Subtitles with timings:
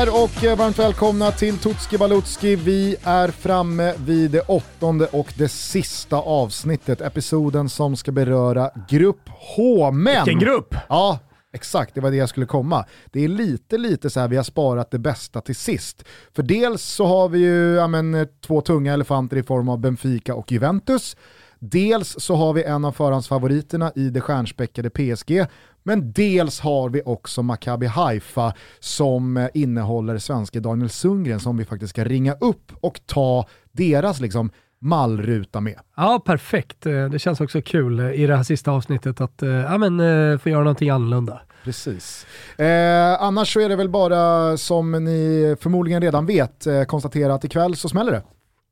[0.00, 2.56] Där och varmt välkomna till Tutski Balutski.
[2.56, 9.28] Vi är framme vid det åttonde och det sista avsnittet, episoden som ska beröra Grupp
[9.56, 9.90] H.
[9.90, 10.74] Men, Vilken grupp!
[10.88, 11.18] Ja,
[11.52, 12.84] exakt, det var det jag skulle komma.
[13.12, 16.04] Det är lite, lite så här vi har sparat det bästa till sist.
[16.36, 20.34] För dels så har vi ju ja, men, två tunga elefanter i form av Benfica
[20.34, 21.16] och Juventus.
[21.62, 25.46] Dels så har vi en av förhandsfavoriterna i det stjärnspäckade PSG,
[25.82, 31.64] men dels har vi också Maccabi Haifa som eh, innehåller svenske Daniel Sundgren som vi
[31.64, 35.78] faktiskt ska ringa upp och ta deras liksom mallruta med.
[35.96, 36.86] Ja, perfekt.
[36.86, 40.48] Eh, det känns också kul eh, i det här sista avsnittet att ja, men, få
[40.48, 41.40] göra någonting annorlunda.
[41.64, 42.26] Precis.
[42.56, 47.76] Eh, annars så är det väl bara som ni förmodligen redan vet konstatera att ikväll
[47.76, 48.22] så smäller det.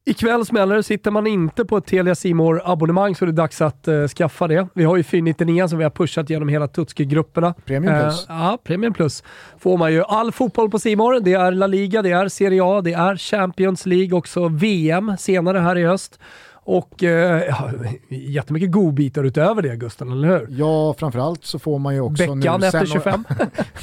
[0.09, 0.83] Ikväll smäller det.
[0.83, 4.49] Sitter man inte på ett Telia Simor abonnemang så är det dags att uh, skaffa
[4.49, 4.69] det.
[4.75, 7.55] Vi har ju 499 som vi har pushat genom hela Tutski-grupperna.
[7.65, 8.31] Premium plus.
[8.31, 9.23] Uh, ja, Premium plus.
[9.59, 11.21] Får man ju all fotboll på Simor.
[11.21, 15.59] Det är La Liga, det är Serie A, det är Champions League, också VM senare
[15.59, 16.19] här i höst.
[16.53, 17.71] Och eh, ja,
[18.09, 20.47] jättemycket godbitar utöver det Gusten, eller hur?
[20.51, 23.25] Ja, framförallt så får man ju också Beckan nu efter 25.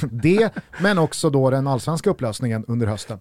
[0.00, 0.50] det,
[0.82, 3.18] men också då den allsvenska upplösningen under hösten.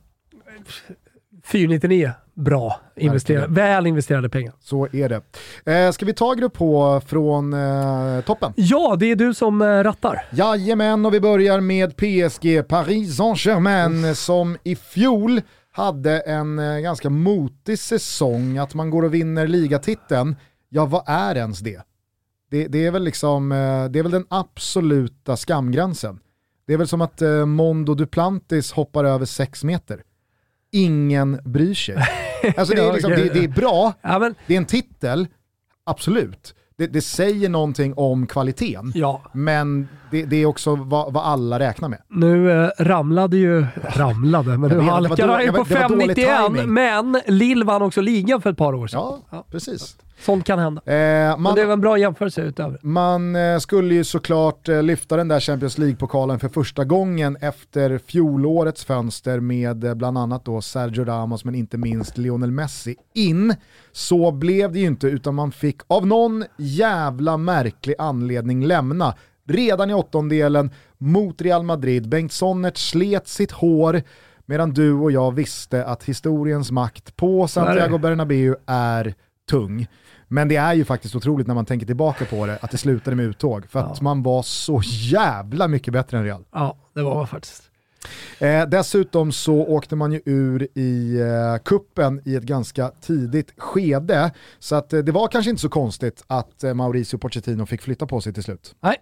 [1.45, 2.81] 499, bra.
[2.95, 4.53] Invester väl investerade pengar.
[4.59, 5.21] Så är det.
[5.73, 8.53] Eh, ska vi ta grupp H från eh, toppen?
[8.55, 10.25] Ja, det är du som eh, rattar.
[10.31, 17.09] Jajamän, och vi börjar med PSG, Paris Saint-Germain, som i fjol hade en eh, ganska
[17.09, 18.57] motig säsong.
[18.57, 20.35] Att man går och vinner ligatiteln,
[20.69, 21.81] ja vad är ens det?
[22.51, 26.19] Det, det är, väl liksom, eh, det är väl den absoluta skamgränsen.
[26.67, 30.01] Det är väl som att eh, Mondo Duplantis hoppar över sex meter
[30.75, 31.95] ingen bryr sig.
[32.57, 34.35] Alltså det är, liksom, det, det är bra, ja, men...
[34.47, 35.27] det är en titel,
[35.85, 36.55] absolut.
[36.77, 39.21] Det, det, säger någonting om kvaliteten, ja.
[39.33, 42.01] men det, det, är också vad, vad, alla räknar med.
[42.09, 47.81] Nu eh, ramlade ju, ramlade, men nu halkade han ju på 5,91, men Lill vann
[47.81, 48.99] också ligan för ett par år sedan.
[48.99, 49.45] Ja, ja.
[49.51, 49.97] precis.
[50.19, 50.81] Sånt kan hända.
[50.81, 52.79] Eh, man, det är en bra jämförelse utöver.
[52.81, 57.97] Man eh, skulle ju såklart eh, lyfta den där Champions League-pokalen för första gången efter
[57.97, 63.55] fjolårets fönster med eh, bland annat då Sergio Ramos men inte minst Lionel Messi in.
[63.91, 69.15] Så blev det ju inte utan man fick av någon jävla märklig anledning lämna
[69.47, 72.09] redan i åttondelen mot Real Madrid.
[72.09, 74.01] Bengt Sonnert slet sitt hår
[74.45, 79.13] medan du och jag visste att historiens makt på Santiago Bernabéu är
[79.49, 79.87] tung.
[80.27, 83.15] Men det är ju faktiskt otroligt när man tänker tillbaka på det, att det slutade
[83.15, 83.65] med uttåg.
[83.69, 84.03] För att ja.
[84.03, 86.45] man var så jävla mycket bättre än Real.
[86.51, 87.71] Ja, det var man faktiskt.
[88.39, 94.31] Eh, dessutom så åkte man ju ur i eh, kuppen i ett ganska tidigt skede.
[94.59, 98.07] Så att, eh, det var kanske inte så konstigt att eh, Mauricio Pochettino fick flytta
[98.07, 98.75] på sig till slut.
[98.79, 98.95] Nej,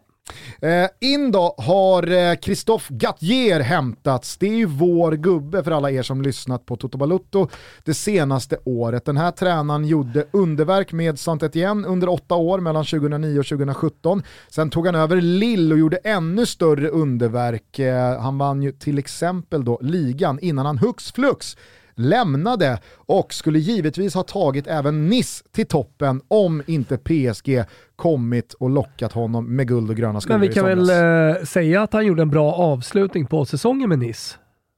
[0.61, 4.38] Eh, in då har eh, Christophe Gattier hämtats.
[4.38, 7.50] Det är ju vår gubbe för alla er som lyssnat på Toto Balutto
[7.84, 9.06] det senaste året.
[9.06, 14.23] Den här tränaren gjorde underverk med Saint-Étienne under åtta år mellan 2009 och 2017.
[14.50, 17.79] Sen tog han över Lille och gjorde ännu större underverk.
[17.79, 21.57] Eh, han vann ju till exempel då ligan innan han hux flux
[21.95, 27.63] lämnade och skulle givetvis ha tagit även Nice till toppen om inte PSG
[27.95, 31.81] kommit och lockat honom med guld och gröna skogar Men vi kan väl eh, säga
[31.81, 34.35] att han gjorde en bra avslutning på säsongen med Nice.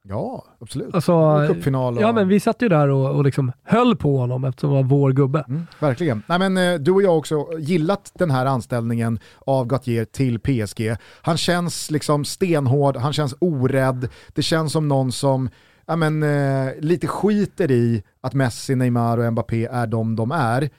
[0.08, 0.96] Ja, absolut.
[0.96, 2.04] Alltså, Cupfinal och...
[2.04, 4.98] Ja, men vi satt ju där och, och liksom höll på honom eftersom han var
[4.98, 5.46] vår gubbe.
[5.48, 6.24] Mm, verkligen.
[6.28, 10.40] Nej, men, eh, du och jag har också gillat den här anställningen av Gautier till
[10.40, 10.96] PSG.
[11.22, 15.50] Han känns liksom stenhård, han känns orädd, det känns som någon som
[15.86, 20.70] ja, men, eh, lite skiter i att Messi, Neymar och Mbappé är de de är.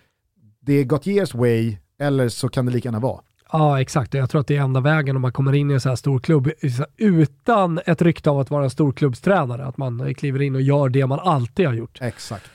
[0.61, 3.21] Det är Gautiers way, eller så kan det lika gärna vara.
[3.53, 4.15] Ja, exakt.
[4.15, 5.97] Jag tror att det är enda vägen om man kommer in i en så här
[5.97, 6.51] stor klubb
[6.97, 9.67] utan ett rykte av att vara en storklubbstränare.
[9.67, 11.99] Att man eh, kliver in och gör det man alltid har gjort.
[12.01, 12.51] Exakt.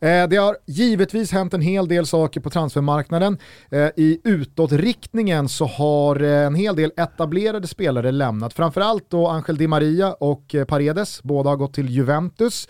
[0.00, 3.38] Eh, det har givetvis hänt en hel del saker på transfermarknaden.
[3.70, 8.54] Eh, I utåtriktningen så har eh, en hel del etablerade spelare lämnat.
[8.54, 12.68] Framförallt då Angel Di Maria och eh, Paredes, båda har gått till Juventus.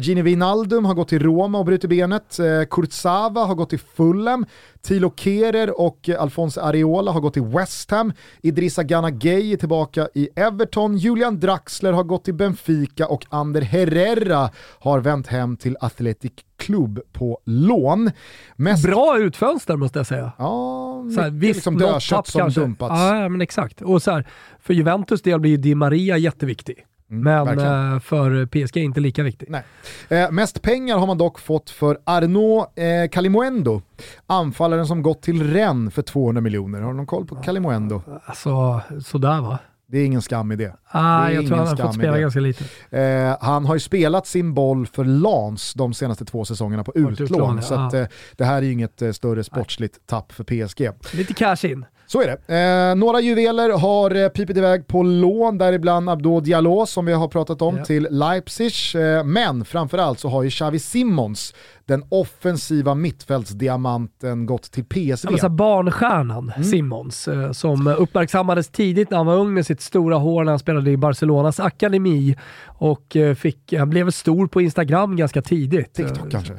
[0.00, 2.38] Gini Wijnaldum har gått till Roma och brutit benet.
[2.70, 4.46] Kurzawa har gått till Fulham.
[4.82, 8.12] Tilo Kerer och Alphonse Areola har gått till West Ham.
[8.42, 10.96] Idrissa Gana Gay är tillbaka i Everton.
[10.96, 17.00] Julian Draxler har gått till Benfica och Ander Herrera har vänt hem till Athletic Club
[17.12, 18.10] på lån.
[18.56, 18.86] Mest...
[18.86, 20.32] Bra utfönster måste jag säga.
[20.38, 22.60] Ja, så här, visst, liksom dödkött som kanske.
[22.60, 23.00] dumpats.
[23.00, 23.82] Ja, men exakt.
[23.82, 24.26] Och så här,
[24.60, 26.86] för Juventus del blir Di Maria jätteviktig.
[27.10, 28.00] Mm, men verkligen.
[28.00, 29.48] för PSG inte lika viktig.
[29.50, 29.62] Nej.
[30.08, 33.80] Eh, mest pengar har man dock fått för Arnaud eh,
[34.26, 36.80] anfallaren som gått till Rennes för 200 miljoner.
[36.80, 38.02] Har du någon koll på Calimuendo?
[38.26, 39.58] Alltså, sådär va?
[39.90, 40.76] Det är ingen skam i det.
[40.84, 42.64] Ah, det jag tror han har fått spela ganska lite.
[42.90, 47.12] Eh, han har ju spelat sin boll för Lans de senaste två säsongerna på utlån,
[47.12, 47.62] utlån ja.
[47.62, 48.04] så att, eh,
[48.36, 50.90] det här är ju inget eh, större sportsligt tapp för PSG.
[51.12, 51.84] Lite cash in.
[52.10, 52.90] Så är det.
[52.90, 57.28] Eh, några juveler har eh, pipit iväg på lån, däribland Abdo Diallo som vi har
[57.28, 57.84] pratat om, ja.
[57.84, 58.72] till Leipzig.
[58.94, 61.54] Eh, men framförallt så har ju Xavi Simmons,
[61.84, 65.28] den offensiva mittfältsdiamanten, gått till PSV.
[65.42, 66.64] Ja, barnstjärnan mm.
[66.64, 70.58] Simmons, eh, som uppmärksammades tidigt när han var ung med sitt stora hår när han
[70.58, 72.36] spelade i Barcelonas akademi
[72.66, 75.94] och eh, fick, han blev stor på Instagram ganska tidigt.
[75.94, 76.54] TikTok kanske?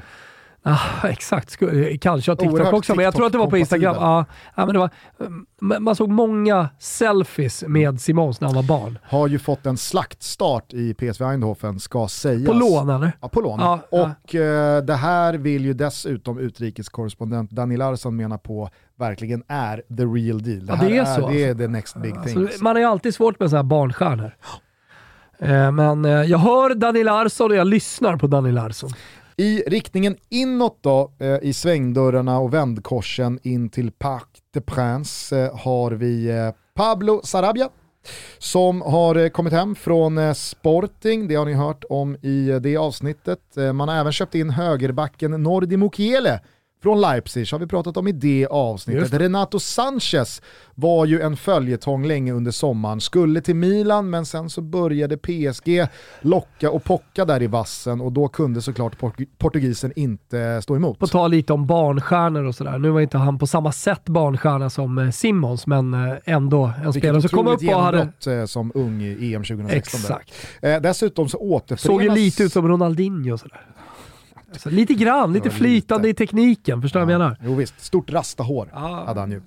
[0.64, 1.58] Ah, exakt,
[2.02, 3.96] kanske har TikTok Oerhört också, men jag tror att det var på Instagram.
[4.00, 4.90] Ah, ah, men det var,
[5.80, 9.00] man såg många selfies med Simons när han var barn.
[9.04, 12.46] Har ju fått en slaktstart i PSV Eindhoven, ska sägas.
[12.46, 13.12] På lån eller?
[13.22, 13.60] Ja, på lån.
[13.60, 18.70] Ah, och eh, det här vill ju dessutom utrikeskorrespondent Daniel Larsson mena på
[19.00, 20.66] verkligen är the real deal.
[20.66, 21.30] Det, ja, det är, är, så.
[21.30, 21.64] Det är alltså.
[21.64, 22.38] the next big thing.
[22.38, 24.36] Alltså, man är alltid svårt med sådana här barnstjärnor.
[25.40, 28.90] Eh, men eh, jag hör Daniel Larsson och jag lyssnar på Daniel Larsson.
[29.38, 34.24] I riktningen inåt då, eh, i svängdörrarna och vändkorsen in till Parc
[34.54, 37.70] des Princes eh, har vi eh, Pablo Sarabia
[38.38, 42.56] som har eh, kommit hem från eh, Sporting, det har ni hört om i eh,
[42.56, 43.58] det avsnittet.
[43.58, 46.40] Eh, man har även köpt in högerbacken Nordi Mukiele
[46.82, 49.14] från Leipzig har vi pratat om i det avsnittet.
[49.14, 50.42] Renato Sanchez
[50.76, 55.88] var ju en följetong länge under sommaren, skulle till Milan men sen så började PSG
[56.22, 58.98] locka och pocka där i vassen och då kunde såklart
[59.38, 61.00] portugisen inte stå emot.
[61.00, 64.70] På tal lite om barnstjärnor och sådär, nu var inte han på samma sätt barnstjärna
[64.70, 68.10] som eh, Simmons men eh, ändå en Vilket spelare som kom upp och hade...
[68.28, 70.00] Eh, som ung i EM 2016.
[70.00, 70.34] Exakt.
[70.84, 71.82] dessutom så återförenas...
[71.82, 73.68] Såg ju lite ut som Ronaldinho sådär.
[74.52, 76.24] Alltså, lite grann, lite flytande lite.
[76.24, 77.06] i tekniken, förstår du ja.
[77.06, 77.38] vad jag menar?
[77.44, 79.06] Jo visst, stort rastahår ah.
[79.06, 79.38] hade han ju.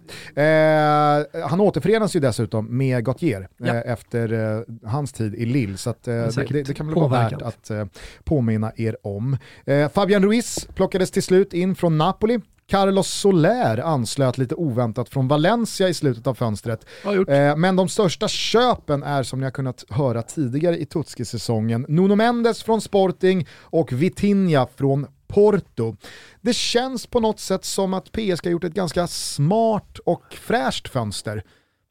[0.42, 3.66] Eh, han återförenas ju dessutom med Gautier ja.
[3.66, 6.94] eh, efter eh, hans tid i Lille, så att, eh, det, det, det, kan väl
[6.94, 7.84] vara värt att eh,
[8.24, 9.36] påminna er om.
[9.64, 12.40] Eh, Fabian Ruiz plockades till slut in från Napoli.
[12.66, 16.87] Carlos Soler anslöt lite oväntat från Valencia i slutet av fönstret.
[17.28, 22.14] Eh, men de största köpen är som ni har kunnat höra tidigare i Tutski-säsongen Nuno
[22.14, 25.96] Mendes från Sporting och Vitinha från Porto.
[26.40, 30.88] Det känns på något sätt som att PSG har gjort ett ganska smart och fräscht
[30.88, 31.43] fönster.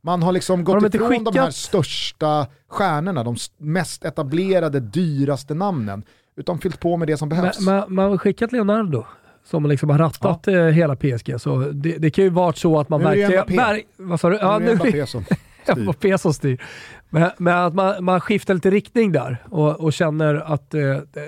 [0.03, 1.33] Man har liksom gått har de ifrån skickat...
[1.33, 6.03] de här största stjärnorna, de mest etablerade, dyraste namnen,
[6.35, 7.59] utan fyllt på med det som behövs.
[7.87, 9.05] Man har skickat Leonardo
[9.43, 10.53] som liksom har rattat ja.
[10.53, 11.41] Eh, hela PSG.
[11.41, 13.57] Så det, det, kan ju vara så att man verkligen...
[13.57, 14.35] Ver, vad sa du?
[14.35, 15.23] Ja, nu är det Mbappé som
[15.63, 15.75] styr.
[15.75, 16.61] Mbappé som styr.
[17.09, 20.81] Men, men, att man, man skiftar lite riktning där och, och känner att eh,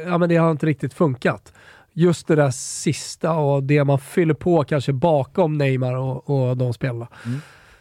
[0.06, 1.54] ja, men det har inte riktigt funkat.
[1.94, 6.74] Just det där sista och det man fyller på kanske bakom Neymar och, och de
[6.74, 7.08] spelarna.
[7.26, 7.40] Mm.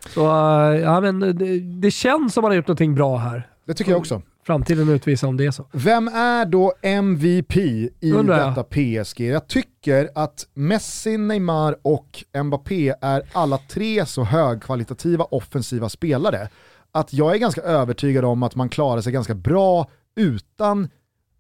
[0.09, 3.49] Så uh, ja, men det, det, känns som man har gjort någonting bra här.
[3.67, 4.23] Det tycker jag också.
[4.47, 5.67] Framtiden utvisar om det är så.
[5.73, 9.21] Vem är då MVP i Undrar detta PSG?
[9.21, 16.49] Jag tycker att Messi, Neymar och Mbappé är alla tre så högkvalitativa offensiva spelare
[16.93, 20.89] att jag är ganska övertygad om att man klarar sig ganska bra utan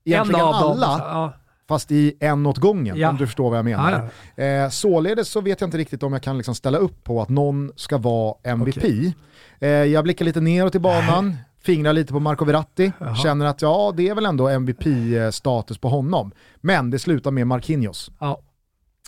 [0.05, 0.99] egentligen alla.
[0.99, 1.33] Ja.
[1.69, 3.09] Fast i en åt gången, ja.
[3.09, 4.11] om du förstår vad jag menar.
[4.37, 7.23] Ja, eh, således så vet jag inte riktigt om jag kan liksom ställa upp på
[7.23, 8.77] att någon ska vara MVP.
[8.77, 9.13] Okay.
[9.59, 13.15] Eh, jag blickar lite neråt i banan, fingrar lite på Marco Verratti, Jaha.
[13.15, 16.33] känner att ja, det är väl ändå MVP-status på honom.
[16.61, 18.11] Men det slutar med Marquinhos.
[18.19, 18.41] Ja.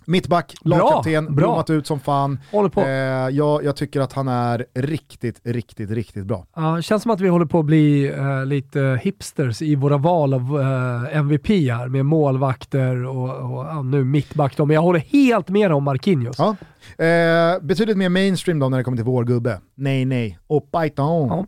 [0.07, 2.39] Mittback, lagkapten, blommat ut som fan.
[2.53, 2.81] Håller på.
[2.81, 2.89] Eh,
[3.37, 6.47] jag, jag, tycker att han är riktigt, riktigt, riktigt bra.
[6.57, 10.35] Ja, känns som att vi håller på att bli eh, lite hipsters i våra val
[10.35, 14.59] av eh, MVP här med målvakter och, och ja, nu mittback.
[14.59, 16.37] Men jag håller helt med om Marquinhos.
[16.39, 16.57] Ja.
[17.05, 19.61] Eh, betydligt mer mainstream då när det kommer till vår gubbe.
[19.75, 20.39] Nej, nej.
[20.47, 21.33] Och Python.
[21.33, 21.45] Oh.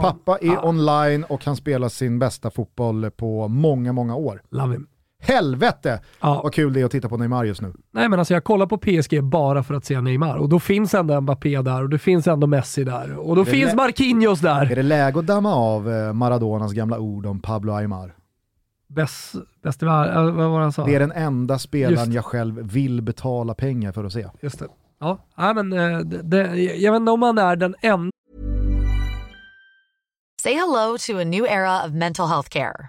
[0.00, 0.68] Pappa är ah.
[0.68, 4.42] online och han spelar sin bästa fotboll på många, många år.
[4.50, 4.86] Love him.
[5.26, 6.40] Helvete ja.
[6.42, 7.72] vad kul det är att titta på Neymar just nu.
[7.90, 10.94] Nej men alltså jag kollar på PSG bara för att se Neymar och då finns
[10.94, 14.72] ändå Mbappé där och det finns ändå Messi där och då finns Marquinhos där.
[14.72, 18.14] Är det läge att damma av eh, Maradonas gamla ord om Pablo Aymar?
[18.88, 20.84] Bäst, bäst i världen, vad var det han sa?
[20.84, 24.26] Det är den enda spelaren jag själv vill betala pengar för att se.
[24.40, 24.66] Just det.
[25.00, 28.10] Ja, nej, men eh, det, det, jag vet inte om man är den enda.
[30.42, 32.88] Say hello to a new era of mental health care.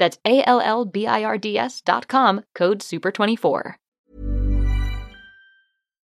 [0.00, 3.60] That's A L L B I R D S dot com, code SUPER24.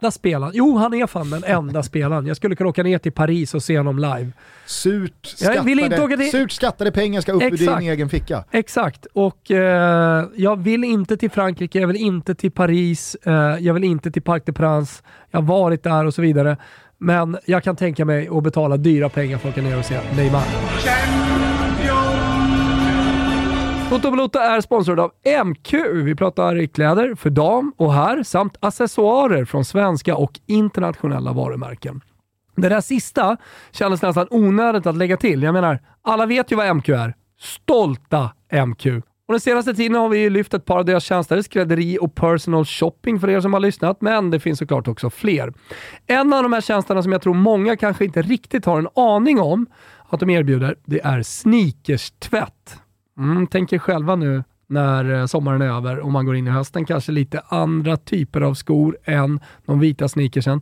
[0.01, 0.51] enda spelaren.
[0.55, 2.25] Jo, han är fan den enda spelaren.
[2.27, 4.32] Jag skulle kunna åka ner till Paris och se honom live.
[4.65, 7.79] Surt Jag vill inte åka skattade, till- surt skattade pengar ska upp ur Exakt.
[7.79, 8.44] din egen ficka.
[8.51, 13.74] Exakt, och eh, jag vill inte till Frankrike, jag vill inte till Paris, eh, jag
[13.74, 15.03] vill inte till Parc des Princes.
[15.32, 16.58] Jag har varit där och så vidare.
[16.98, 20.00] Men jag kan tänka mig att betala dyra pengar för att åka ner och se
[20.15, 20.44] Neymar.
[23.89, 25.12] Toto är sponsrad av
[25.46, 25.74] MQ.
[25.94, 32.01] Vi pratar kläder för dam och herr samt accessoarer från svenska och internationella varumärken.
[32.56, 33.38] Det där sista
[33.72, 35.44] kändes nästan onödigt att lägga till.
[35.44, 37.15] Jag menar, alla vet ju vad MQ är.
[37.39, 38.30] Stolta
[38.65, 38.86] MQ.
[39.27, 42.15] Och den senaste tiden har vi ju lyft ett par av deras tjänster, skrädderi och
[42.15, 45.54] personal shopping för er som har lyssnat, men det finns såklart också fler.
[46.08, 49.39] En av de här tjänsterna som jag tror många kanske inte riktigt har en aning
[49.39, 49.65] om
[50.10, 52.80] att de erbjuder, det är sneakerstvätt.
[53.17, 56.51] Mm, tänk er själva nu när eh, sommaren är över och man går in i
[56.51, 60.62] hösten, kanske lite andra typer av skor än de vita sneakersen.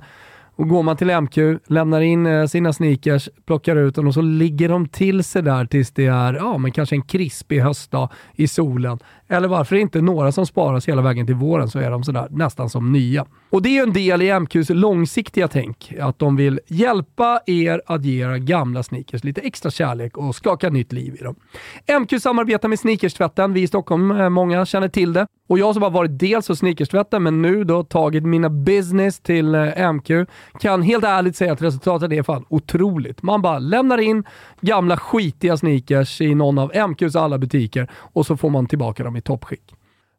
[0.56, 4.22] Och går man till MQ, lämnar in eh, sina sneakers, plockar ut dem och så
[4.22, 8.48] ligger de till sig där tills det är ja, men kanske en krispig höstdag i
[8.48, 9.00] solen.
[9.28, 12.70] Eller varför inte några som sparas hela vägen till våren så är de sådär nästan
[12.70, 13.26] som nya.
[13.50, 17.82] Och det är ju en del i MQs långsiktiga tänk, att de vill hjälpa er
[17.86, 21.36] att ge era gamla sneakers lite extra kärlek och skaka nytt liv i dem.
[22.02, 25.28] MQ samarbetar med Sneakerstvätten, vi i Stockholm, eh, många känner till det.
[25.54, 29.56] Och jag som har varit dels hos Sneakerstvätten men nu då tagit mina business till
[29.56, 30.10] eh, MQ
[30.60, 33.22] kan helt ärligt säga att resultatet är fan otroligt.
[33.22, 34.24] Man bara lämnar in
[34.62, 39.16] gamla skitiga sneakers i någon av MQs alla butiker och så får man tillbaka dem
[39.16, 39.74] i toppskick.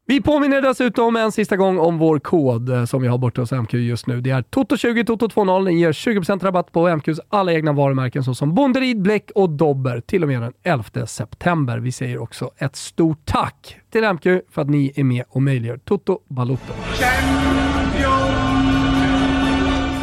[0.07, 3.53] Vi påminner dessutom en sista gång om vår kod eh, som vi har borta hos
[3.53, 4.21] MQ just nu.
[4.21, 5.65] Det är TOTO20 TOTO20.
[5.65, 10.23] Ni ger 20% rabatt på MQs alla egna varumärken såsom Bonderid, Bläck och Dobber till
[10.23, 11.79] och med den 11 september.
[11.79, 15.79] Vi säger också ett stort tack till MQ för att ni är med och möjliggör
[15.79, 16.73] Toto Balotto.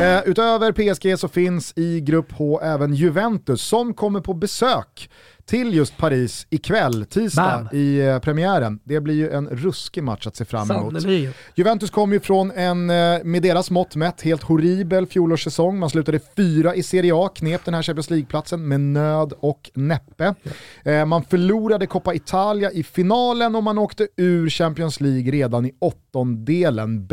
[0.01, 5.10] Eh, utöver PSG så finns i Grupp H även Juventus som kommer på besök
[5.51, 7.79] till just Paris ikväll, tisdag, Bam.
[7.79, 8.79] i eh, premiären.
[8.84, 11.01] Det blir ju en ruskig match att se fram emot.
[11.01, 11.34] Sannerligen.
[11.55, 15.79] Juventus kom ju från en, eh, med deras mått mätt, helt horribel fjolårssäsong.
[15.79, 20.36] Man slutade fyra i Serie A, knep den här Champions League-platsen med nöd och näppe.
[20.84, 25.72] Eh, Man förlorade Coppa Italia i finalen och man åkte ur Champions League redan i
[25.79, 27.08] åttondelen.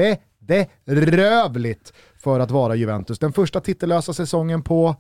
[0.85, 1.93] Bedrövligt
[2.23, 3.19] för att vara Juventus.
[3.19, 4.97] Den första titellösa säsongen på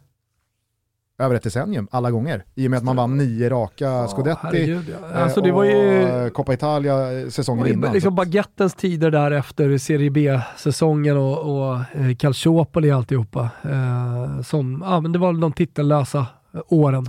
[1.18, 2.44] över ett decennium, alla gånger.
[2.54, 5.16] I och med att man vann nio raka Scudetti herregud, ja.
[5.16, 7.90] eh, Alltså, det var ju- och Coppa Italia eh, säsongen Det var innan.
[7.90, 13.50] ju liksom baguettens tider där efter Serie B-säsongen och, och eh, Calciopoli alltihopa.
[13.62, 16.26] Eh, som, ja, men det var de titellösa
[16.68, 17.06] åren.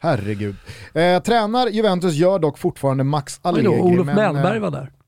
[0.00, 0.56] Herregud.
[0.94, 3.64] Eh, tränar Juventus gör dock fortfarande Max Allegri.
[3.66, 4.90] då, Olof men, Mellberg var där.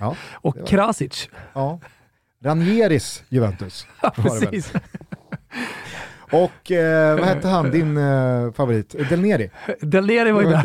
[0.00, 1.28] Ja, Och var- Krasic.
[1.52, 1.80] ja.
[2.44, 3.86] Ranieris Juventus.
[4.02, 4.72] Ja, precis.
[6.30, 9.08] Och eh, vad hette han, din eh, favorit?
[9.08, 9.50] Del Neri?
[9.80, 10.62] Del Neri var ju där.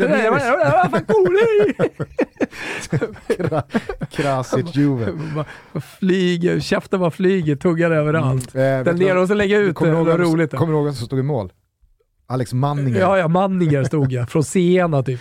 [4.10, 5.12] Krasic Juve.
[5.98, 8.54] Flyger, käften bara flyger, tuggar överallt.
[8.54, 10.50] Eh, vet Del Neri och så lägga ut det, kommer det roligt.
[10.54, 11.52] Kommer du ihåg vem som stod i mål?
[12.30, 13.00] Alex Manninger.
[13.00, 14.30] Ja, ja, Manninger stod jag.
[14.30, 15.20] Från Siena typ.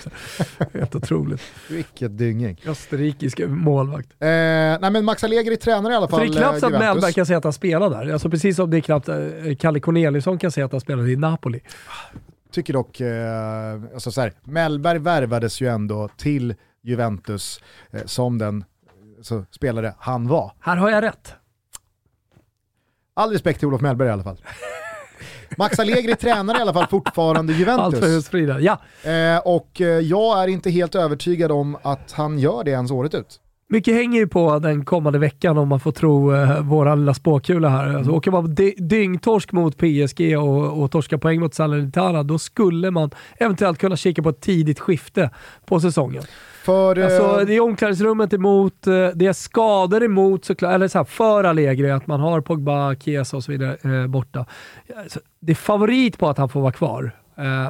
[0.74, 1.42] Helt otroligt.
[1.70, 2.62] Vilket dynging.
[2.66, 4.12] Österrikisk målvakt.
[4.12, 6.72] Eh, nej men Max Allegri tränar i alla fall Så det är knappt så att.
[6.72, 8.14] Mellberg kan säga att han spelar där.
[8.14, 9.16] Alltså precis som det är knappt eh,
[9.60, 11.60] Kalle Corneliusson kan säga att han spelade i Napoli.
[12.52, 17.62] Tycker dock, eh, alltså så här, Mellberg värvades ju ändå till Juventus
[17.92, 18.64] eh, som den
[19.22, 20.52] så, spelare han var.
[20.60, 21.34] Här har jag rätt.
[23.14, 24.38] All respekt till Olof Mellberg i alla fall.
[25.60, 28.04] Max Allegri tränar i alla fall fortfarande Allt för Juventus.
[28.18, 28.60] husfrida.
[28.60, 32.92] Ja, Eh, och eh, jag är inte helt övertygad om att han gör det ens
[32.92, 33.40] året ut.
[33.70, 37.70] mycket hänger ju på den kommande veckan om man får tro eh, våra lilla spåkula
[37.70, 37.96] här.
[37.96, 42.92] Alltså, åker man dy- dyngtorsk mot PSG och, och torska poäng mot Salernitana, då skulle
[42.92, 45.30] man eventuellt kunna kika på ett tidigt skifte
[45.66, 46.24] på säsongen.
[46.64, 50.98] För, eh, Alltså, det är omklädningsrummet emot, eh, det är skador emot såklart, eller så
[50.98, 54.46] här, för Allegri, att man har Pogba, Chiesa och så vidare eh, borta.
[55.40, 57.12] Det är favorit på att han får vara kvar, eh,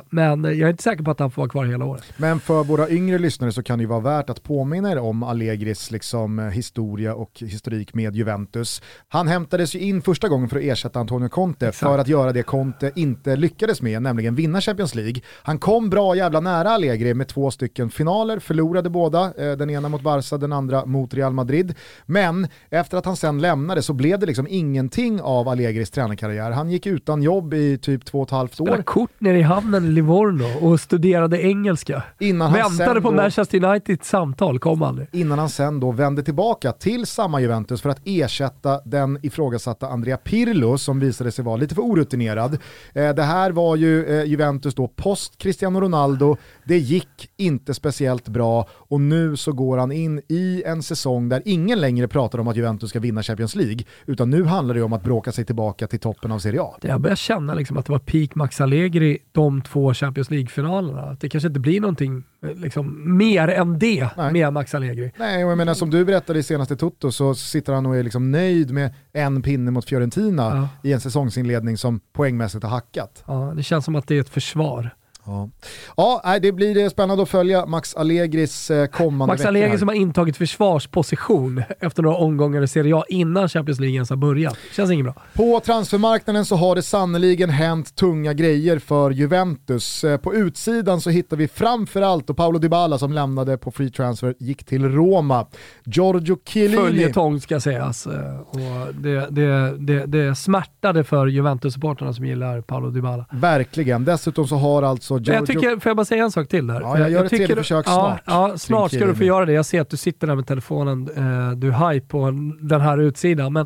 [0.09, 2.03] men jag är inte säker på att han får vara kvar hela året.
[2.17, 5.23] Men för våra yngre lyssnare så kan det ju vara värt att påminna er om
[5.23, 8.81] Allegris liksom, eh, historia och historik med Juventus.
[9.07, 11.91] Han hämtades ju in första gången för att ersätta Antonio Conte Exakt.
[11.91, 15.21] för att göra det Conte inte lyckades med, nämligen vinna Champions League.
[15.43, 19.89] Han kom bra jävla nära Allegri med två stycken finaler, förlorade båda, eh, den ena
[19.89, 21.75] mot Barca, den andra mot Real Madrid.
[22.05, 26.51] Men efter att han sen lämnade så blev det liksom ingenting av Allegris tränarkarriär.
[26.51, 28.83] Han gick utan jobb i typ två och ett halvt Spelade år.
[28.83, 32.03] kort nere i hamnen i Livorno och studerade engelska.
[32.19, 35.07] Innan han Väntade på då- Manchester Uniteds samtal, kom aldrig.
[35.11, 40.17] innan han sen då vände tillbaka till samma Juventus för att ersätta den ifrågasatta Andrea
[40.17, 42.57] Pirlo som visade sig vara lite för orutinerad.
[42.93, 48.27] Eh, det här var ju eh, Juventus då post Cristiano Ronaldo, det gick inte speciellt
[48.27, 52.47] bra och nu så går han in i en säsong där ingen längre pratar om
[52.47, 55.87] att Juventus ska vinna Champions League, utan nu handlar det om att bråka sig tillbaka
[55.87, 56.75] till toppen av Serie A.
[56.81, 61.17] Jag börjar känna liksom att det var peak Max Allegri de två Champions League-finalerna.
[61.19, 64.33] Det kanske inte blir någonting eh, liksom, mer än det Nej.
[64.33, 65.11] med Max Allegri.
[65.17, 68.03] Nej, och jag menar som du berättade i senaste Toto så sitter han och är
[68.03, 70.43] liksom nöjd med en pinne mot Fiorentina
[70.83, 70.89] Ja.
[70.89, 73.23] i en säsongsinledning som poängmässigt har hackat.
[73.27, 74.89] Ja, det känns som att det är ett försvar.
[75.29, 79.87] Ja, ja det blir eh, spännande att följa Max Allegris eh, kommande Max Allegri som
[79.87, 84.57] har intagit försvarsposition efter några omgångar i Serie A innan Champions League ens har börjat.
[84.71, 85.13] Känns inget bra.
[85.33, 90.03] På transfermarknaden så har det sannoliken hänt tunga grejer för Juventus.
[90.03, 94.35] Eh, På utsidan så hittar vi framförallt och Paolo Dybala som lämnade på free transfer
[94.39, 95.45] gick till Roma.
[95.83, 96.77] Giorgio Chiellini.
[96.81, 98.05] Följetong ska sägas.
[98.05, 103.25] Och det, det, det, det smärtade för Juventus-supportrarna som gillar Paolo Dybala.
[103.31, 104.05] Verkligen.
[104.05, 105.39] Dessutom så har alltså Giorgio...
[105.39, 106.81] jag tycker, får jag bara säga en sak till där?
[106.81, 108.21] Ja, jag gör ett tycker- tredje försök ja, snart.
[108.25, 109.53] Ja, snart ska du få göra det.
[109.53, 111.09] Jag ser att du sitter där med telefonen.
[111.15, 113.53] Eh, du är hype på den här utsidan.
[113.53, 113.65] Men,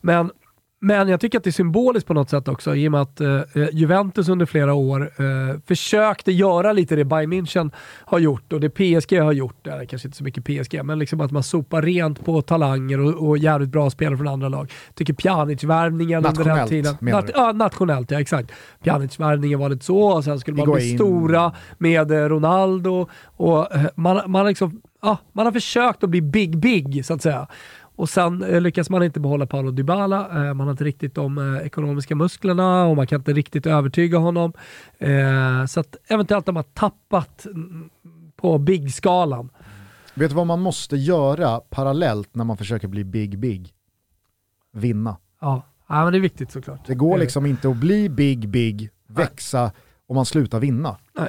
[0.00, 0.30] men,
[0.84, 3.20] men jag tycker att det är symboliskt på något sätt också i och med att
[3.20, 3.40] eh,
[3.72, 7.70] Juventus under flera år eh, försökte göra lite det Bayern München
[8.04, 9.66] har gjort och det PSG har gjort.
[9.66, 13.28] Eh, kanske inte så mycket PSG, men liksom att man sopar rent på talanger och,
[13.28, 14.72] och jävligt bra spelare från andra lag.
[14.94, 16.96] Tycker Pjanic-värvningen under den tiden.
[17.00, 17.32] du?
[17.34, 18.52] ja, nationellt, ja exakt.
[18.82, 20.98] Pjanic-värvningen var lite så och sen skulle man bli Higuain.
[20.98, 26.22] stora med eh, Ronaldo och eh, man, man, liksom, ja, man har försökt att bli
[26.22, 27.48] big, big så att säga.
[27.96, 31.38] Och sen eh, lyckas man inte behålla Paolo Dybala, eh, man har inte riktigt de
[31.38, 34.52] eh, ekonomiska musklerna och man kan inte riktigt övertyga honom.
[34.98, 37.90] Eh, så att eventuellt har man tappat mm,
[38.36, 39.50] på big-skalan.
[40.14, 43.72] Vet du vad man måste göra parallellt när man försöker bli big big?
[44.72, 45.16] Vinna.
[45.40, 45.62] Ja.
[45.88, 46.86] ja, men det är viktigt såklart.
[46.86, 49.72] Det går Eh, liksom inte att bli big big, växa
[50.06, 50.96] om man slutar vinna.
[51.18, 51.28] Nej.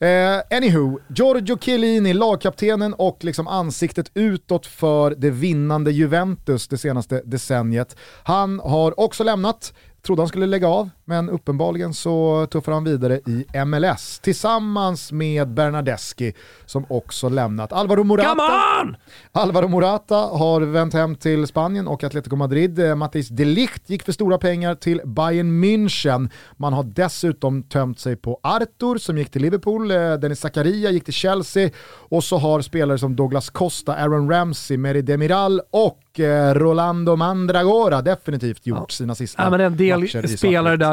[0.00, 7.22] Eh, anywho, Giorgio Chiellini, lagkaptenen och liksom ansiktet utåt för det vinnande Juventus det senaste
[7.24, 7.96] decenniet.
[8.22, 13.20] Han har också lämnat, trodde han skulle lägga av, men uppenbarligen så tuffar han vidare
[13.26, 16.32] i MLS tillsammans med Bernardeschi
[16.66, 17.72] som också lämnat.
[17.72, 18.42] Alvaro Morata, Come
[18.82, 18.96] on!
[19.32, 22.78] Alvaro Morata har vänt hem till Spanien och Atletico Madrid.
[22.78, 26.30] Eh, Matthijs de Ligt gick för stora pengar till Bayern München.
[26.56, 31.04] Man har dessutom tömt sig på Arthur som gick till Liverpool, eh, Dennis Zakaria gick
[31.04, 31.70] till Chelsea
[32.08, 38.02] och så har spelare som Douglas Costa, Aaron Ramsey, Meri Demiral och eh, Rolando Mandragora
[38.02, 40.36] definitivt gjort sina sista Ja, men en del matcher i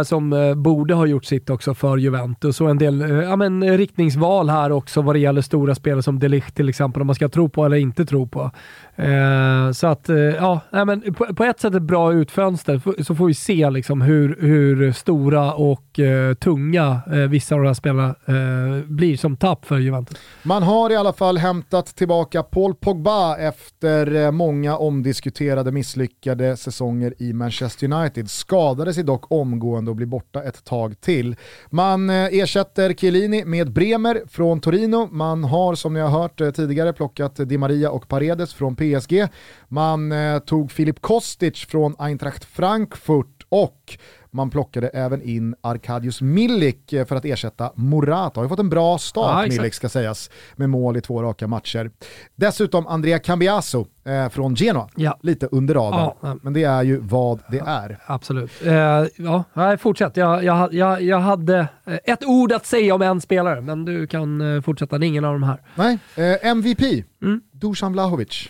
[0.04, 3.36] spelare som eh, borde ha gjort sitt också för Juventus och en del eh, ja,
[3.36, 7.08] men, eh, riktningsval här också vad det gäller stora spelare som Delicht till exempel, om
[7.08, 8.52] man ska tro på eller inte tro på.
[8.96, 13.34] Eh, så att, ja, men på, på ett sätt ett bra utfönster, så får vi
[13.34, 18.86] se liksom hur, hur stora och eh, tunga eh, vissa av de här spelarna eh,
[18.86, 20.18] blir som tapp för Juventus.
[20.44, 27.34] Man har i alla fall hämtat tillbaka Paul Pogba efter många omdiskuterade misslyckade säsonger i
[27.34, 28.30] Manchester United.
[28.30, 31.36] Skadade sig dock omgående då bli borta ett tag till.
[31.70, 35.08] Man eh, ersätter Chiellini med Bremer från Torino.
[35.12, 39.28] Man har som ni har hört eh, tidigare plockat Di Maria och Paredes från PSG.
[39.68, 43.98] Man eh, tog Filip Kostic från Eintracht Frankfurt och
[44.34, 48.40] man plockade även in Arkadius Milik eh, för att ersätta Morata.
[48.40, 51.48] Har ju fått en bra start, ja, Milik ska sägas, med mål i två raka
[51.48, 51.92] matcher.
[52.36, 55.18] Dessutom Andrea Cambiaso eh, från Genoa, ja.
[55.22, 56.12] lite under radarn.
[56.22, 58.00] Ja, men det är ju vad det är.
[58.06, 58.52] Absolut.
[58.66, 58.74] Eh,
[59.16, 59.44] ja,
[59.80, 60.18] fortsätt.
[60.18, 64.08] Jag, jag, jag, jag hade eh, ett ord att säga om en spelare, men du
[64.08, 64.98] kan eh, fortsätta.
[64.98, 65.58] Det är ingen av de här.
[65.76, 66.82] Nej, eh, MVP,
[67.22, 67.42] mm.
[67.52, 68.50] Dusan Vlahovic.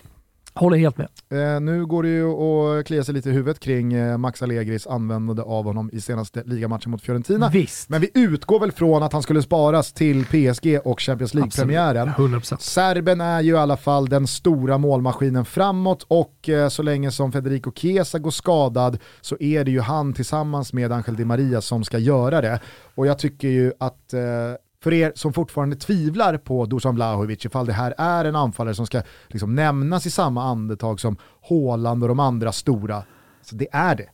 [0.55, 1.07] Håller helt med.
[1.31, 4.87] Eh, nu går det ju att klia sig lite i huvudet kring eh, Max Allegris
[4.87, 7.49] användande av honom i senaste ligamatchen mot Fiorentina.
[7.49, 7.89] Visst.
[7.89, 12.11] Men vi utgår väl från att han skulle sparas till PSG och Champions League-premiären.
[12.59, 17.31] Serben är ju i alla fall den stora målmaskinen framåt och eh, så länge som
[17.31, 21.83] Federico Chiesa går skadad så är det ju han tillsammans med Angel Di Maria som
[21.83, 22.59] ska göra det.
[22.95, 24.19] Och jag tycker ju att eh,
[24.83, 28.85] för er som fortfarande tvivlar på Dusan Vlahovic, ifall det här är en anfallare som
[28.85, 33.03] ska liksom nämnas i samma andetag som Håland och de andra stora,
[33.41, 34.09] så det är det.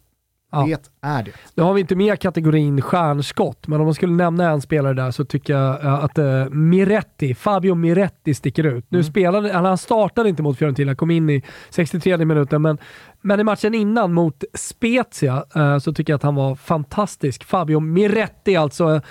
[0.51, 0.65] Ja.
[0.67, 1.31] Det är det.
[1.55, 5.11] Nu har vi inte med kategorin stjärnskott, men om man skulle nämna en spelare där
[5.11, 8.85] så tycker jag eh, att uh, Miretti, Fabio Miretti sticker ut.
[8.89, 9.03] Nu mm.
[9.03, 12.77] spelade, han startade inte mot Fiorentina, kom in i 63 minuten, men,
[13.21, 17.43] men i matchen innan mot Spezia eh, så tycker jag att han var fantastisk.
[17.43, 19.01] Fabio Miretti alltså,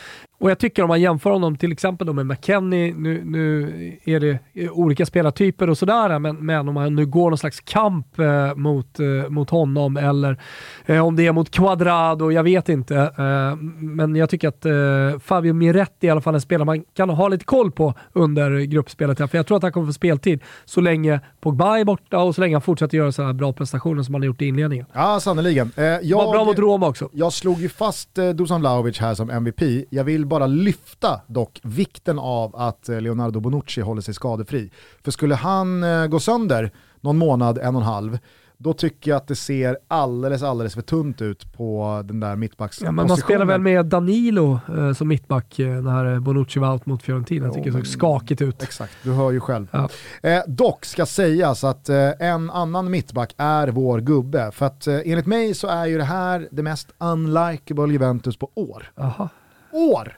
[0.41, 3.73] och jag tycker om man jämför honom till exempel med McKennie, nu, nu
[4.05, 4.39] är det
[4.71, 9.01] olika spelartyper och sådär, men, men om man nu går någon slags kamp eh, mot,
[9.01, 10.41] eh, mot honom eller
[10.87, 12.97] eh, om det är mot Quadrado, jag vet inte.
[12.97, 16.85] Eh, men jag tycker att eh, Fabio Miretti i alla fall är en spelare man
[16.95, 19.19] kan ha lite koll på under gruppspelet.
[19.19, 22.35] Här, för jag tror att han kommer få speltid så länge Pogba är borta och
[22.35, 24.87] så länge han fortsätter göra sådana här bra prestationer som han har gjort i inledningen.
[24.93, 25.73] Ja, sannerligen.
[25.77, 27.09] Eh, jag, var bra mot Roma också.
[27.13, 29.63] Jag slog ju fast eh, Dusan Vlahovic här som MVP.
[29.91, 34.71] Jag vill bara lyfta dock vikten av att eh, Leonardo Bonucci håller sig skadefri.
[35.05, 38.19] För skulle han eh, gå sönder någon månad, en och en halv,
[38.59, 42.99] då tycker jag att det ser alldeles, alldeles för tunt ut på den där mittbackspositionen.
[42.99, 47.03] Ja, man spelar väl med Danilo eh, som mittback eh, när Bonucci var out mot
[47.03, 47.47] Fiorentina.
[47.47, 48.63] Jag tycker det såg skakigt ut.
[48.63, 49.67] Exakt, du hör ju själv.
[49.71, 49.89] Ja.
[50.23, 54.51] Eh, dock ska sägas att eh, en annan mittback är vår gubbe.
[54.53, 58.51] För att eh, enligt mig så är ju det här det mest unlikable Juventus på
[58.55, 58.91] år.
[58.97, 59.29] Aha
[59.71, 60.17] år.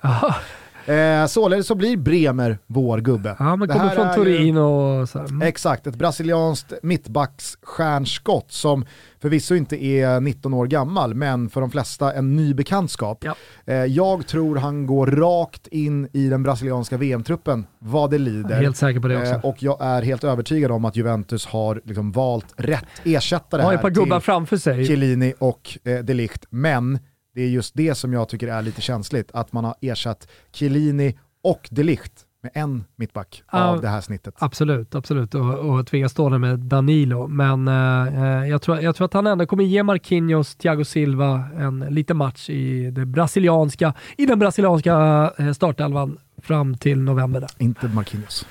[0.91, 3.37] Eh, således så blir Bremer vår gubbe.
[3.39, 5.43] Ja, men kommer från Turin och så mm.
[5.43, 8.85] Exakt, ett brasilianskt mittbacksstjärnskott som
[9.21, 13.25] förvisso inte är 19 år gammal, men för de flesta en ny bekantskap.
[13.25, 13.35] Ja.
[13.65, 18.51] Eh, jag tror han går rakt in i den brasilianska VM-truppen vad det lider.
[18.51, 19.35] Jag är helt säker på det också.
[19.35, 23.75] Eh, och jag är helt övertygad om att Juventus har liksom valt rätt ersättare här
[23.75, 24.87] ett par gubbar framför sig.
[24.87, 26.99] Chiellini och eh, Delicht, men
[27.35, 31.19] det är just det som jag tycker är lite känsligt, att man har ersatt Chiellini
[31.43, 34.35] och Delicht med en mittback av det här snittet.
[34.39, 35.35] Absolut, absolut.
[35.35, 37.27] Och, och där med Danilo.
[37.27, 41.81] Men eh, jag, tror, jag tror att han ändå kommer ge Marquinhos, Thiago Silva en
[41.81, 47.41] liten match i, det brasilianska, i den brasilianska eh, startelvan fram till november.
[47.41, 47.51] Där.
[47.59, 48.47] Inte Marquinhos.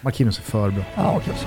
[0.00, 0.84] Marquinhos är för bra.
[0.94, 1.46] Ja, kanske.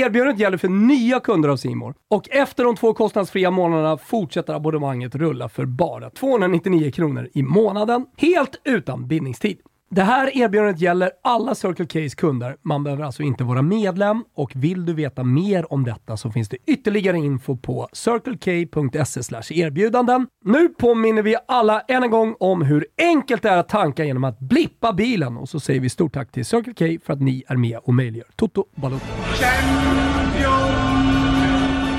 [0.00, 5.14] Erbjudandet gäller för nya kunder av Simor och efter de två kostnadsfria månaderna fortsätter abonnemanget
[5.14, 9.58] rulla för bara 299 kronor i månaden, helt utan bindningstid.
[9.90, 12.56] Det här erbjudandet gäller alla Circle K's kunder.
[12.62, 16.48] Man behöver alltså inte vara medlem och vill du veta mer om detta så finns
[16.48, 20.26] det ytterligare info på circlek.se erbjudanden.
[20.44, 24.24] Nu påminner vi alla än en gång om hur enkelt det är att tanka genom
[24.24, 27.44] att blippa bilen och så säger vi stort tack till Circle K för att ni
[27.48, 29.06] är med och möjliggör Toto Balotto.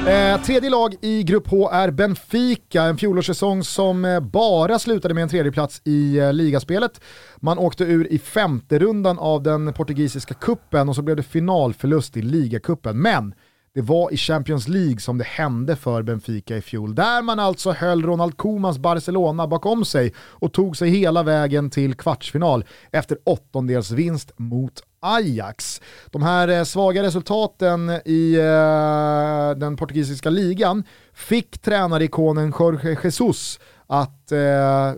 [0.07, 5.23] Eh, tredje lag i Grupp H är Benfica, en fjolårssäsong som eh, bara slutade med
[5.23, 7.01] en tredjeplats i eh, ligaspelet.
[7.37, 12.17] Man åkte ur i femte rundan av den portugisiska kuppen och så blev det finalförlust
[12.17, 13.01] i ligacupen.
[13.01, 13.33] Men
[13.73, 17.71] det var i Champions League som det hände för Benfica i fjol, där man alltså
[17.71, 24.31] höll Ronald Komans Barcelona bakom sig och tog sig hela vägen till kvartsfinal efter åttondelsvinst
[24.37, 25.81] mot Ajax.
[26.11, 33.59] De här eh, svaga resultaten i eh, den portugisiska ligan fick tränarikonen Jorge Jesus
[33.91, 34.93] att eh,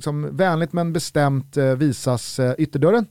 [0.00, 3.06] som vänligt men bestämt eh, visas eh, ytterdörren.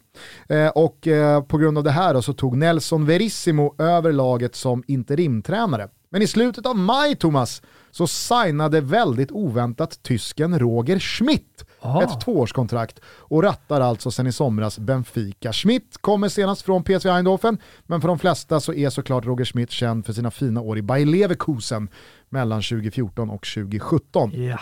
[0.49, 4.55] Eh, och eh, på grund av det här då, så tog Nelson Verissimo över laget
[4.55, 5.87] som interimtränare.
[6.09, 12.03] Men i slutet av maj, Thomas, så signade väldigt oväntat tysken Roger Schmidt Ah.
[12.03, 15.53] ett tvåårskontrakt och rattar alltså sen i somras Benfica.
[15.53, 19.71] Schmidt kommer senast från PSV Eindhoven, men för de flesta så är såklart Roger Schmidt
[19.71, 21.87] känd för sina fina år i Bayer Leverkusen
[22.29, 24.31] mellan 2014 och 2017.
[24.33, 24.59] Ja.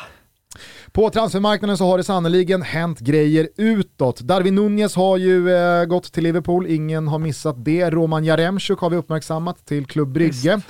[0.92, 4.20] På transfermarknaden så har det sannoliken hänt grejer utåt.
[4.20, 7.90] Darwin Nunez har ju eh, gått till Liverpool, ingen har missat det.
[7.90, 10.62] Roman Jaremchuk har vi uppmärksammat till Klubb Brygge.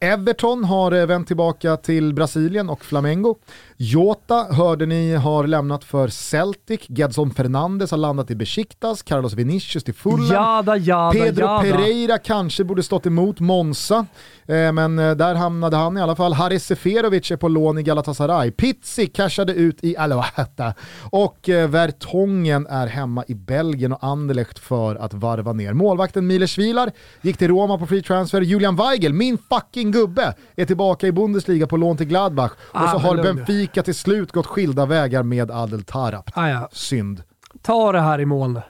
[0.00, 3.36] Everton har eh, vänt tillbaka till Brasilien och Flamengo.
[3.78, 9.84] Jota hörde ni har lämnat för Celtic, Gedson Fernandes har landat i Besiktas, Carlos Vinicius
[9.84, 10.32] till Fulham.
[10.32, 11.62] Jada, jada, Pedro jada.
[11.62, 14.06] Pereira kanske borde stått emot Monza,
[14.46, 16.32] eh, men eh, där hamnade han i alla fall.
[16.32, 18.50] Haris Seferovic är på lån i Galatasaray.
[18.50, 20.74] Pizzi cashade ut i Alouetta
[21.10, 25.72] och eh, Vertongen är hemma i Belgien och Anderlecht för att varva ner.
[25.72, 26.90] Målvakten Miles Vilar
[27.22, 28.40] gick till Roma på free transfer.
[28.40, 32.52] Julian Weigel, min fucking gubbe, är tillbaka i Bundesliga på lån till Gladbach.
[32.58, 33.26] Och Ah, så har lugn.
[33.66, 36.30] Benfica till slut gått skilda vägar med Adel Tarap.
[36.34, 36.68] Ah, ja.
[36.72, 37.22] Synd.
[37.62, 38.62] Ta det här i mål nu.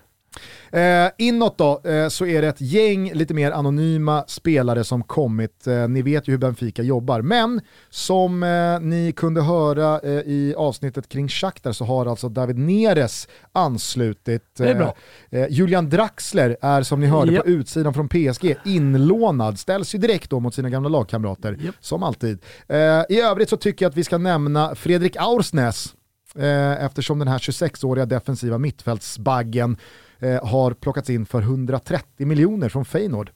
[0.72, 5.66] Eh, inåt då, eh, så är det ett gäng lite mer anonyma spelare som kommit.
[5.66, 10.54] Eh, ni vet ju hur Benfica jobbar, men som eh, ni kunde höra eh, i
[10.56, 14.42] avsnittet kring Shakhtar så har alltså David Neres anslutit.
[14.58, 14.94] Det är bra.
[15.30, 17.40] Eh, Julian Draxler är som ni hörde Ja.
[17.42, 21.74] på utsidan från PSG inlånad, ställs ju direkt då mot sina gamla lagkamrater, Japp.
[21.80, 22.38] som alltid.
[22.68, 22.76] Eh,
[23.08, 25.94] I övrigt så tycker jag att vi ska nämna Fredrik Aursnäs,
[26.38, 29.76] eh, eftersom den här 26-åriga defensiva mittfältsbaggen
[30.18, 33.30] eh, har plockats in för 130 miljoner från Feyenoord.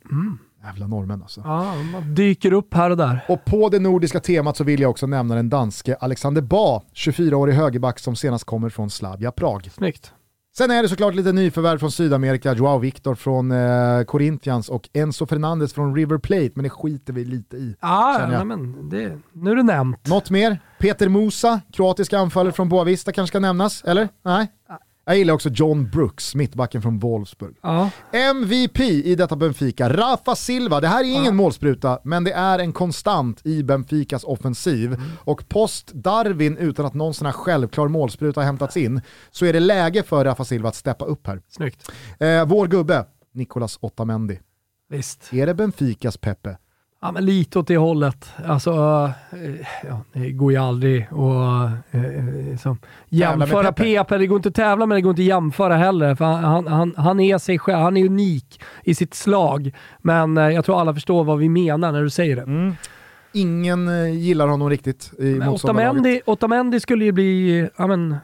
[0.65, 1.41] Jävla norrmän alltså.
[1.45, 3.25] Ja, man dyker upp här och där.
[3.29, 7.55] Och på det nordiska temat så vill jag också nämna den danske Alexander Ba, 24-årig
[7.55, 9.71] högerback som senast kommer från Slavia Prag.
[9.73, 10.13] Snyggt.
[10.57, 15.27] Sen är det såklart lite nyförvärv från Sydamerika, Joao Victor från eh, Corinthians och Enzo
[15.27, 17.77] Fernandes från River Plate, men det skiter vi lite i.
[17.81, 18.31] Ja, jag.
[18.31, 20.07] nej, men det, nu är det nämnt.
[20.07, 20.59] Något mer?
[20.79, 24.09] Peter Musa, kroatiska anfallare från Boavista kanske ska nämnas, eller?
[24.25, 24.53] Nej?
[25.11, 27.57] Jag gillar också John Brooks, mittbacken från Wolfsburg.
[27.63, 27.91] Ja.
[28.13, 30.81] MVP i detta Benfica, Rafa Silva.
[30.81, 34.97] Det här är ingen målspruta, men det är en konstant i Benficas offensiv.
[35.25, 39.53] Och post Darwin, utan att någon sån här självklar målspruta har hämtats in, så är
[39.53, 41.43] det läge för Rafa Silva att steppa upp här.
[41.49, 41.91] Snyggt.
[42.21, 44.41] Eh, vår gubbe, Nicolas Otamendi.
[44.89, 45.33] Visst.
[45.33, 46.57] Är det Benficas Peppe?
[47.03, 48.33] Ja, men lite åt det hållet.
[48.47, 48.71] Alltså,
[49.33, 54.19] eh, ja, det går ju aldrig att eh, eh, som, jämföra med Pepe.
[54.19, 56.15] Det går inte att tävla men det går inte att jämföra heller.
[56.15, 59.75] För han, han, han, är sig själv, han är unik i sitt slag.
[59.99, 62.75] Men eh, jag tror alla förstår vad vi menar när du säger det.
[63.33, 65.41] Ingen eh, gillar honom riktigt i.
[65.41, 68.17] Otamendi, Otamendi skulle ju bli ja, men,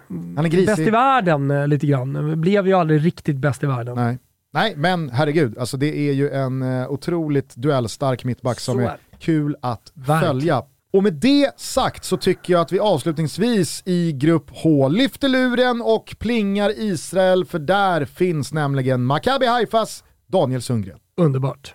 [0.67, 2.41] bäst i världen lite grann.
[2.41, 3.95] Blev ju aldrig riktigt bäst i världen.
[3.97, 4.19] Nej.
[4.53, 9.57] Nej, men herregud, alltså det är ju en eh, otroligt duellstark mittback som är kul
[9.63, 10.21] att Verkligen.
[10.21, 10.63] följa.
[10.93, 15.83] Och med det sagt så tycker jag att vi avslutningsvis i grupp H lyfter luren
[15.83, 20.99] och plingar Israel, för där finns nämligen Maccabi Haifas Daniel Sundgren.
[21.17, 21.75] Underbart.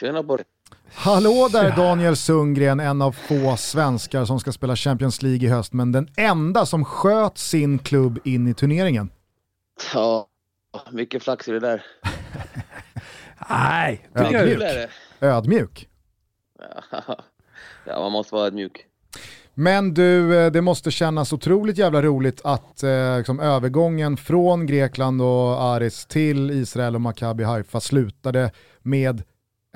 [0.00, 0.42] Tjena Borre.
[0.94, 5.72] Hallå där Daniel Sundgren, en av få svenskar som ska spela Champions League i höst,
[5.72, 9.10] men den enda som sköt sin klubb in i turneringen.
[9.94, 10.26] Ja,
[10.90, 11.84] mycket flax i det där.
[13.50, 14.88] Nej, det.
[15.20, 15.88] Ödmjuk.
[17.86, 18.86] Ja, man måste vara ödmjuk.
[19.54, 25.22] Men du, eh, det måste kännas otroligt jävla roligt att eh, liksom, övergången från Grekland
[25.22, 28.50] och Aris till Israel och Maccabi Haifa slutade
[28.82, 29.22] med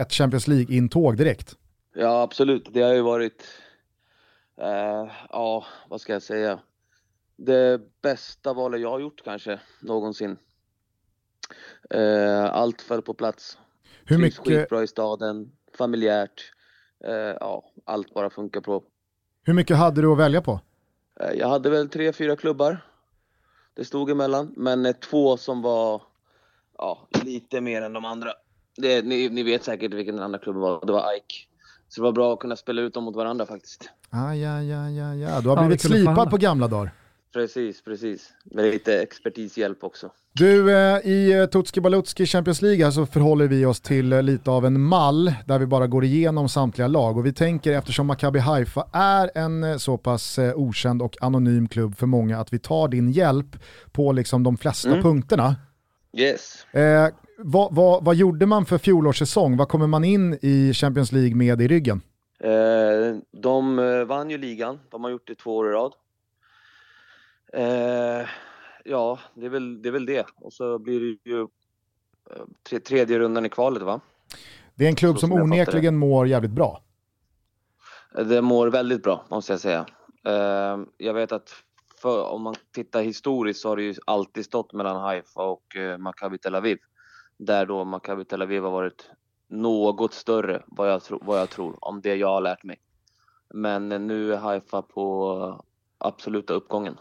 [0.01, 1.57] ett Champions League-intåg direkt.
[1.95, 2.69] Ja, absolut.
[2.73, 3.45] Det har ju varit,
[4.61, 6.59] eh, ja, vad ska jag säga?
[7.37, 10.37] Det bästa valet jag har gjort kanske någonsin.
[11.95, 13.59] Eh, allt föll på plats.
[14.05, 16.53] Hur mycket, skitbra i staden, familjärt.
[17.05, 18.83] Eh, ja, allt bara funkar på.
[19.45, 20.61] hur mycket hade du att välja på?
[21.21, 22.85] Eh, Jag hade väl tre, fyra klubbar.
[23.75, 26.03] Det stod emellan, men eh, två som var
[26.79, 28.33] ja, lite mer än de andra.
[28.77, 30.87] Det, ni, ni vet säkert vilken den andra klubben var.
[30.87, 31.35] Det var Ike.
[31.89, 33.91] Så det var bra att kunna spela ut dem mot varandra faktiskt.
[34.11, 35.41] Ah, ja, ja, ja, ja.
[35.41, 36.91] Du har Ja, blivit slipad på gamla dagar.
[37.33, 38.29] Precis, precis.
[38.45, 40.11] Med lite expertishjälp också.
[40.33, 44.23] Du, eh, i eh, Tutski Balutski Champions League här så förhåller vi oss till eh,
[44.23, 48.07] lite av en mall där vi bara går igenom samtliga lag och vi tänker eftersom
[48.07, 52.89] Maccabi Haifa är en så pass okänd och anonym klubb för många att vi tar
[52.89, 53.57] din hjälp
[53.93, 55.03] på liksom de flesta Mm.
[55.03, 55.57] punkterna.
[56.19, 56.67] Yes.
[56.75, 59.57] Eh, vad, vad, vad gjorde man för fjolårssäsong?
[59.57, 62.01] Vad kommer man in i Champions League med i ryggen?
[62.41, 62.51] Eh,
[63.43, 63.77] de
[64.09, 64.79] vann ju ligan.
[64.91, 65.93] De har gjort det två år i rad.
[67.53, 68.27] Eh,
[68.85, 70.27] ja, det är, väl, det är väl det.
[70.35, 74.01] Och så blir det ju eh, tre, tredje rundan i kvalet va?
[74.75, 76.83] Det är en klubb som som onekligen mår jävligt bra.
[78.15, 79.87] Det mår väldigt bra måste jag säga.
[80.27, 81.51] Eh, jag vet att
[82.03, 85.99] för, om man tittar historiskt så har det ju alltid stått mellan Haifa och eh,
[85.99, 86.79] Maccabi Tel Aviv.
[87.39, 89.11] Där då Maccabi Tel Aviv har varit
[89.49, 92.81] något större vad jag, tro, vad jag tror om det jag har lärt mig.
[93.55, 95.65] Men eh, nu är Haifa på eh,
[95.99, 96.97] absoluta uppgången.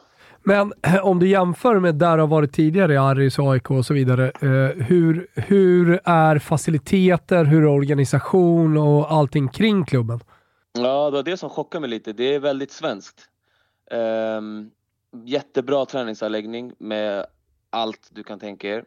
[0.48, 3.86] Men eh, om du jämför med där du har varit tidigare i Aris, AIK och
[3.86, 4.32] så vidare.
[4.42, 10.20] Eh, hur, hur är faciliteter, hur är organisation och allting kring klubben?
[10.74, 12.14] Ja, det var det som chockade mig lite.
[12.14, 13.22] Det är väldigt svenskt.
[13.92, 14.70] Ehm,
[15.26, 17.26] jättebra träningsanläggning med
[17.70, 18.84] allt du kan tänka er.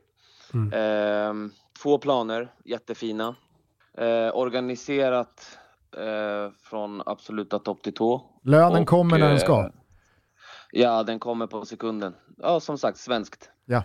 [0.54, 0.72] Mm.
[0.72, 1.50] Ehm,
[1.82, 3.34] två planer, jättefina.
[3.98, 5.58] Eh, organiserat
[5.96, 8.22] eh, från absoluta topp till tå.
[8.42, 9.70] Lönen Och, kommer när den ska.
[10.72, 12.14] Ja, den kommer på sekunden.
[12.37, 13.50] Ja, som sagt, svenskt.
[13.64, 13.83] Ja.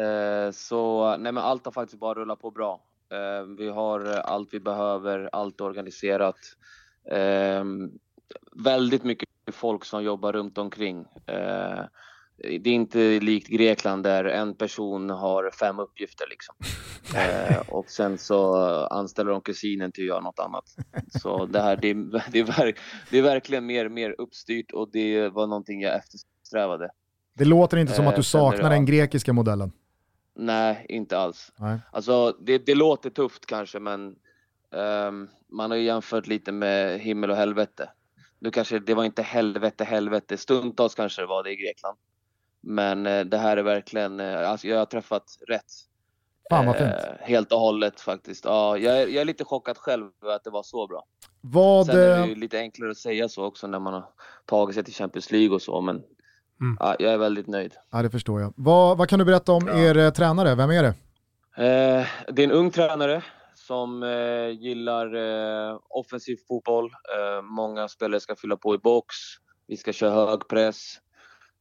[0.00, 2.80] Eh, så nej, men allt har faktiskt bara rullat på bra.
[3.12, 6.38] Eh, vi har allt vi behöver, allt organiserat.
[7.10, 7.64] Eh,
[8.64, 11.06] väldigt mycket folk som jobbar runt omkring.
[12.38, 16.54] Eh, det är inte likt Grekland där en person har fem uppgifter liksom.
[17.16, 20.64] Eh, och sen så anställer de kusinen till att göra något annat.
[21.22, 22.78] Så det här, det är, det är, verk,
[23.10, 26.90] det är verkligen mer, mer uppstyrt och det var någonting jag eftersträvade.
[27.34, 29.72] Det låter inte som eh, att du är det saknar den grekiska modellen.
[30.34, 31.52] Nej, inte alls.
[31.56, 31.78] Nej.
[31.92, 34.14] Alltså det, det låter tufft kanske men
[34.74, 37.90] ehm, man har ju jämfört lite med himmel och helvete.
[38.38, 40.36] Nu kanske det var inte helvete, helvete.
[40.36, 41.98] Stundtals kanske det var det i Grekland.
[42.62, 45.72] Men eh, det här är verkligen, eh, alltså jag har träffat rätt.
[46.50, 46.90] Fan vad fint.
[46.90, 48.44] Eh, helt och hållet faktiskt.
[48.44, 51.04] Ja, jag, är, jag är lite chockad själv att det var så bra.
[51.40, 54.04] Vad, Sen är det ju lite enklare att säga så också när man har
[54.46, 56.02] tagit sig till Champions League och så men
[56.60, 56.76] Mm.
[56.80, 57.74] ja, jag är väldigt nöjd.
[57.90, 58.52] ja, det förstår jag.
[58.56, 59.78] Vad, vad kan du berätta om Ja.
[59.78, 60.54] er tränare?
[60.54, 60.88] Vem är det?
[61.66, 63.22] Eh, det är en ung tränare
[63.54, 65.14] som eh, gillar
[65.70, 66.90] eh, offensiv fotboll.
[67.42, 69.14] Många spelare ska fylla på i box.
[69.66, 70.94] Vi ska köra hög press,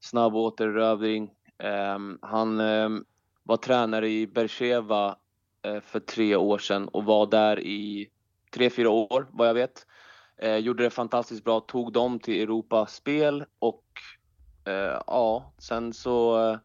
[0.01, 1.31] snabb återerövring.
[1.63, 2.89] Eh, han eh,
[3.43, 5.15] var tränare i Bercheva
[5.65, 8.09] eh, för tre år sedan och var där i
[8.53, 9.85] tre, fyra år vad jag vet.
[10.37, 13.83] Eh, gjorde det fantastiskt bra, tog dem till Europaspel och
[14.65, 16.57] eh, ja, sen så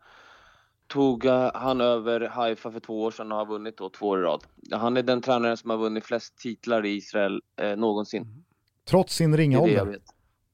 [0.87, 4.23] tog han över Haifa för två år sedan och har vunnit då två år i
[4.23, 4.45] rad.
[4.73, 8.45] Han är den tränaren som har vunnit flest titlar i Israel eh, någonsin.
[8.85, 9.99] Trots sin ringa ålder?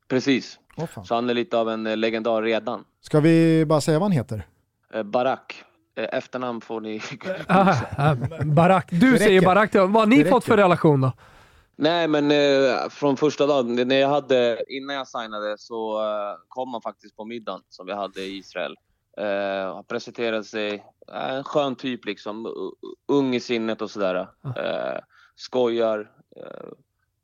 [0.08, 1.04] Precis, Fan.
[1.04, 2.84] så han är lite av en eh, legendar redan.
[3.00, 4.46] Ska vi bara säga vad han heter?
[4.94, 5.64] Eh, Barak,
[5.96, 7.00] eh, efternamn får ni
[7.48, 8.88] Ah, ah, Barak.
[8.90, 9.42] Du säger.
[9.42, 9.74] Barak.
[9.74, 11.12] Vad har ni fått för relation då?
[11.76, 16.72] Nej men eh, från första dagen, när jag hade, innan jag signade så eh, kom
[16.72, 18.76] han faktiskt på middagen som vi hade i Israel.
[19.18, 22.46] Eh, han presenterade sig, eh, en skön typ liksom,
[23.08, 24.28] ung i sinnet och sådär.
[24.56, 25.00] Eh,
[25.36, 26.68] skojar, eh,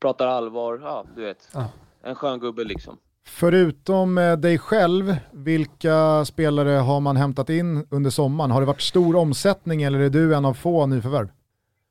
[0.01, 1.49] pratar allvar, ja du vet.
[1.55, 1.71] Ja.
[2.03, 2.99] En skön gubbe liksom.
[3.40, 8.51] Förutom eh, dig själv, vilka spelare har man hämtat in under sommaren?
[8.51, 11.29] Har det varit stor omsättning eller är du en av få nyförvärv?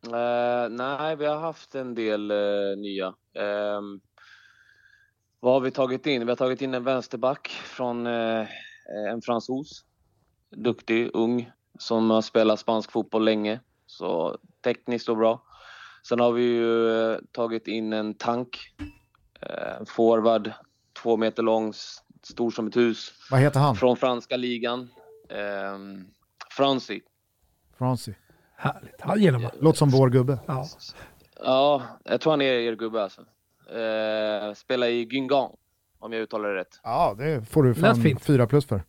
[0.08, 3.08] Uh, nej, vi har haft en del uh, nya.
[3.40, 4.00] Ehm,
[5.40, 6.22] vad har vi tagit in?
[6.22, 8.48] Vi har tagit in en vänsterback från uh,
[9.12, 9.86] en fransos.
[10.56, 13.60] Duktig, ung, som har spelat spansk fotboll länge.
[13.86, 15.44] Så tekniskt och bra.
[16.08, 18.58] Sen har vi ju tagit in en tank.
[19.80, 20.54] En forward,
[21.02, 21.74] två meter lång,
[22.24, 23.14] stor som ett hus.
[23.32, 23.76] Vad heter han?
[23.76, 24.90] Från franska ligan.
[25.74, 26.08] Um,
[26.52, 27.02] Franci.
[27.78, 28.16] Francie.
[28.56, 29.02] Härligt.
[29.02, 29.52] Han gillar man.
[29.60, 30.40] Låter som vår gubbe.
[30.48, 30.68] Ja.
[31.40, 33.22] Ja, jag tror han är er gubbe alltså.
[33.76, 35.52] Eh, spelar i Guingamp,
[36.00, 36.80] om jag uttalar det rätt.
[36.84, 38.22] Ja, det får du fan fint.
[38.22, 38.84] fyra plus för.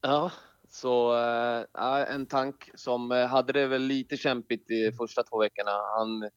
[0.00, 0.30] Ja,
[0.70, 1.16] så
[1.78, 5.70] eh, en tank som eh, hade det väl lite kämpigt de första två veckorna.
[5.98, 6.30] Han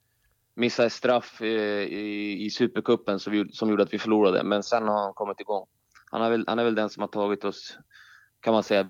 [0.58, 5.04] missade straff eh, i, i Supercupen som, som gjorde att vi förlorade, men sen har
[5.04, 5.66] han kommit igång.
[6.12, 7.78] Han är väl, han är väl den som har tagit oss,
[8.40, 8.90] kan man säga,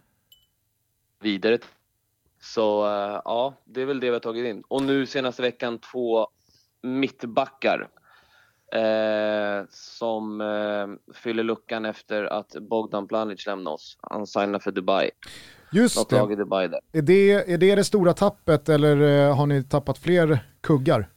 [1.21, 1.59] vidare.
[2.41, 4.63] Så eh, ja, det är väl det vi har tagit in.
[4.67, 6.27] Och nu senaste veckan två
[6.81, 7.89] mittbackar.
[8.73, 13.97] Eh, som eh, fyller luckan efter att Bogdan Planic lämnade oss.
[14.01, 15.09] Han signade för Dubai.
[15.71, 16.35] Just det.
[16.35, 16.69] Dubai.
[16.93, 17.31] Är, det.
[17.31, 21.09] är det det stora tappet eller eh, har ni tappat fler kuggar?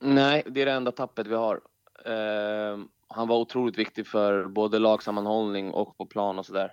[0.00, 1.60] Nej, det är det enda tappet vi har.
[2.04, 2.78] Eh,
[3.08, 6.72] han var otroligt viktig för både lagsammanhållning och på plan och sådär.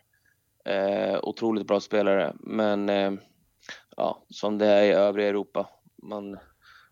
[0.65, 3.11] Eh, otroligt bra spelare, men eh,
[3.97, 5.67] ja, som det är i övriga Europa.
[6.03, 6.37] Man,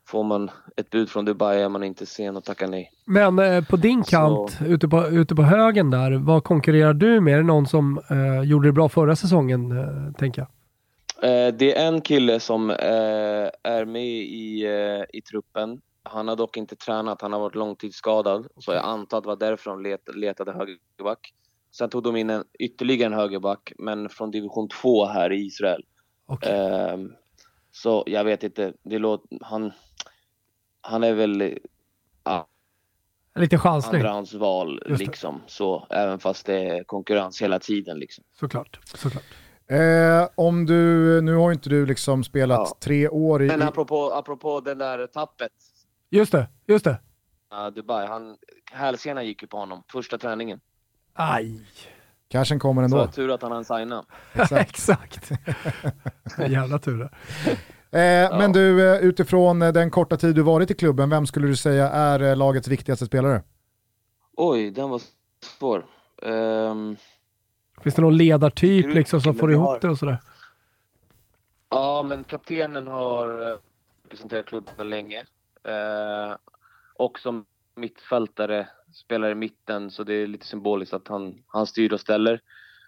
[0.07, 2.91] får man ett bud från Dubai är man inte sen att tacka nej.
[3.05, 7.33] Men eh, på din kant, ute, på, ute på högen där, vad konkurrerar du med?
[7.33, 10.49] Är det någon som eh, gjorde det bra förra säsongen, eh, tänker jag?
[11.23, 14.67] Eh, det är en kille som eh, är med i,
[15.13, 15.81] i truppen.
[16.13, 18.47] Han har dock inte tränat, han har varit långtidsskadad.
[18.57, 21.33] Så jag antar att det var därför de let, letade högerback.
[21.71, 25.83] Sen tog de in en, ytterligare en högerback, men från division 2 här i Israel.
[26.25, 26.51] Okej.
[26.51, 27.11] Ehm,
[27.71, 29.71] så jag vet inte, det låter, han,
[30.81, 31.57] han är väl
[32.23, 32.47] ja,
[33.35, 35.41] Lite chansning, andrahandsval liksom.
[35.47, 38.23] Så, även fast det är konkurrens hela tiden liksom.
[38.39, 38.79] såklart.
[38.83, 39.23] såklart.
[39.67, 42.77] Eh, om du, nu har inte du liksom spelat Ja.
[42.79, 43.47] tre år i...
[43.47, 45.51] Men apropå, apropå den där tappet,
[46.11, 46.99] Just det, just det.
[47.53, 48.37] uh, Dubai, han,
[48.71, 50.59] hälsenan gick ju på honom första träningen.
[51.13, 51.61] Aj.
[52.29, 53.11] Cashen kommer Så ändå.
[53.11, 54.05] tur att han hann signa.
[54.33, 54.69] Exakt.
[54.69, 55.31] Exakt.
[56.37, 57.09] Jävla tur det.
[57.99, 61.47] Eh, Men du, eh, utifrån eh, den korta tid du varit i klubben, vem skulle
[61.47, 63.43] du säga är eh, lagets viktigaste spelare?
[64.37, 65.01] Oj, den var
[65.57, 65.85] svår.
[66.21, 66.95] Ehm,
[67.81, 70.17] Finns det någon ledartyp Gud, liksom som får ihop har- det och sådär?
[71.69, 73.27] ja, men kaptenen har
[74.03, 75.23] representerat klubben länge.
[75.63, 76.35] Eh,
[76.95, 77.45] och som
[77.75, 82.41] mittfältare, spelar i mitten, så det är lite symboliskt att han, han styr och ställer.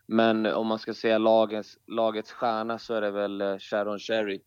[0.06, 4.42] Men om man ska säga lagets, lagets stjärna så är det väl eh, Sharon Sherry.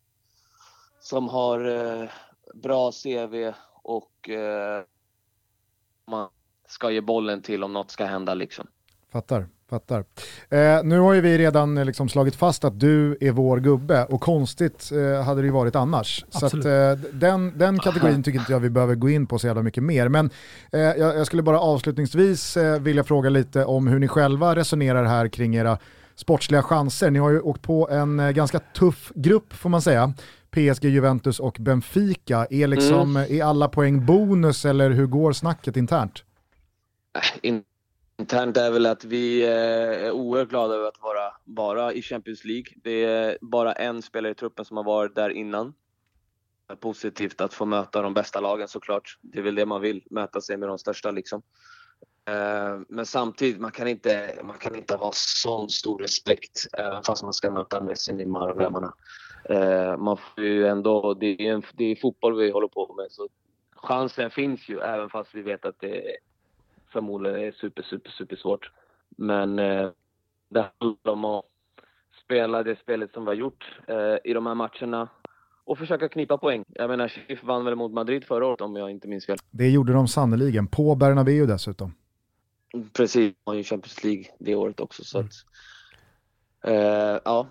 [1.00, 2.10] Som har eh,
[2.54, 3.52] bra CV
[3.82, 4.84] och eh,
[6.06, 6.28] man
[6.68, 8.66] ska ge bollen till om något ska hända liksom.
[9.12, 10.04] Fattar, fattar.
[10.48, 14.04] Eh, nu har ju vi redan eh, liksom slagit fast att du är vår gubbe
[14.04, 16.24] och konstigt eh, hade det ju varit annars.
[16.30, 16.66] Så att, Absolut.
[16.66, 19.82] eh, den, den kategorin tycker inte jag vi behöver gå in på så jävla mycket
[19.82, 20.08] mer.
[20.08, 20.30] Men
[20.72, 25.04] eh, jag, jag skulle bara avslutningsvis eh, vilja fråga lite om hur ni själva resonerar
[25.04, 25.78] här kring era
[26.14, 27.10] sportsliga chanser.
[27.10, 30.14] Ni har ju åkt på en eh, ganska tuff grupp får man säga.
[30.50, 32.46] PSG, Juventus och Benfica.
[32.50, 36.24] Är, liksom, är alla poäng bonus eller hur går snacket internt?
[37.42, 37.62] In-
[38.18, 42.44] Internt är väl att vi eh, är oerhört glada över att vara bara i Champions
[42.44, 42.72] League.
[42.76, 45.74] Det är bara en spelare i truppen som har varit där innan.
[46.66, 49.18] Det är positivt att få möta de bästa lagen såklart.
[49.20, 51.42] Det är väl det man vill, möta sig med de största liksom.
[52.28, 57.22] Eh, men samtidigt, man kan inte, man kan inte ha sån stor respekt även fast
[57.22, 58.94] man ska möta Messi, Neymar och grabbarna.
[59.44, 63.06] Eh, man får ju ändå, det är, en, det är fotboll vi håller på med
[63.10, 63.28] så
[63.76, 66.16] chansen finns ju även fast vi vet att det
[66.92, 68.70] förmodligen är super, super, super svårt.
[69.16, 69.90] Men eh,
[70.48, 71.44] det handlar om att
[72.24, 75.08] spela det spelet som vi har gjort eh, i de här matcherna
[75.64, 76.64] och försöka knipa poäng.
[76.68, 79.36] Jag menar, Chief vann väl mot Madrid förra året om jag inte minns fel.
[79.50, 81.94] Det gjorde de sannoliken, på Bernabéu dessutom.
[82.92, 85.32] Precis, han ju Champions League det året också så att...
[86.64, 87.46] Eh, ja,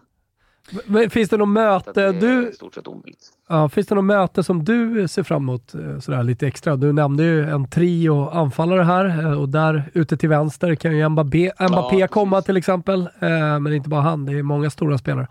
[0.86, 3.30] Men finns det något möte det du, stort sett omöjligt.
[3.48, 6.76] ja, finns det något möte som du ser fram emot eh, sådär lite extra?
[6.76, 11.10] Du nämnde ju en trio anfallare här eh, och där ute till vänster kan ju
[11.10, 12.12] Mbappé, Mbappé precis.
[12.14, 13.02] komma till exempel.
[13.02, 15.28] Eh, Men inte bara han, det är många stora spelare.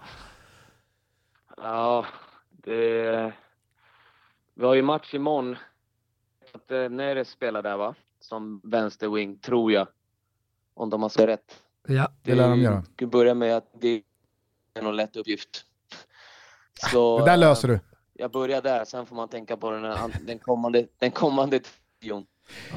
[1.57, 2.05] Ja,
[2.51, 3.33] det...
[4.55, 5.57] Vi har ju match imorgon.
[6.55, 7.95] Att, Neres spelar där va?
[8.21, 9.87] Som vänsterwing, tror jag.
[10.75, 11.63] Om de har sett rätt.
[11.89, 12.09] Ja.
[12.23, 12.83] Det lär de göra.
[12.83, 14.03] ska börja med att det är
[14.83, 15.65] någon lätt uppgift.
[16.93, 17.81] Så, Det där eh, löser du.
[18.15, 21.61] Jag börjar där, sen får man tänka på den, här- den kommande, den kommande
[22.03, 22.27] trion.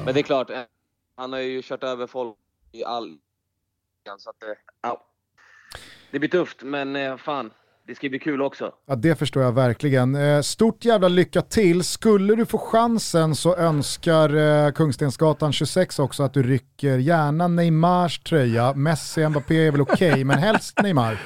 [0.04, 0.60] Men det är klart, eh,
[1.16, 2.36] han har ju kört över folk
[2.72, 3.18] i all...
[4.18, 4.48] Så att, eh,
[4.82, 5.04] ja.
[6.10, 7.50] Det blir tufft, men eh, fan,
[7.86, 8.72] det ska bli kul också.
[8.86, 10.14] Ja, det förstår jag verkligen.
[10.14, 11.84] Eh, Stort jävla lycka till.
[11.84, 14.34] Skulle du få chansen så önskar
[14.66, 18.74] eh, Kungstensgatan 26 också att du rycker gärna Neymars tröja.
[18.74, 21.18] Messi, Mbappé är väl okej, men helst Neymar.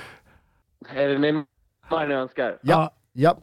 [0.94, 2.58] Är det Neymar ni önskar?
[2.62, 3.36] Ja, ja.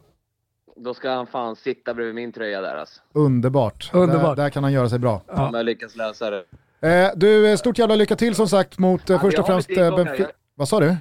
[0.75, 3.01] Då ska han fan sitta bredvid min tröja där alltså.
[3.13, 3.89] underbart.
[3.93, 4.37] Underbart.
[4.37, 5.21] Där, där kan han göra sig bra.
[5.27, 6.45] Om jag lyckas lösa det.
[6.81, 9.69] Eh, du, eh, stort jävla lycka till som sagt mot eh, Ja, först och främst
[9.69, 9.95] eh.
[9.95, 10.31] Benfica.
[10.55, 10.95] Vad sa du?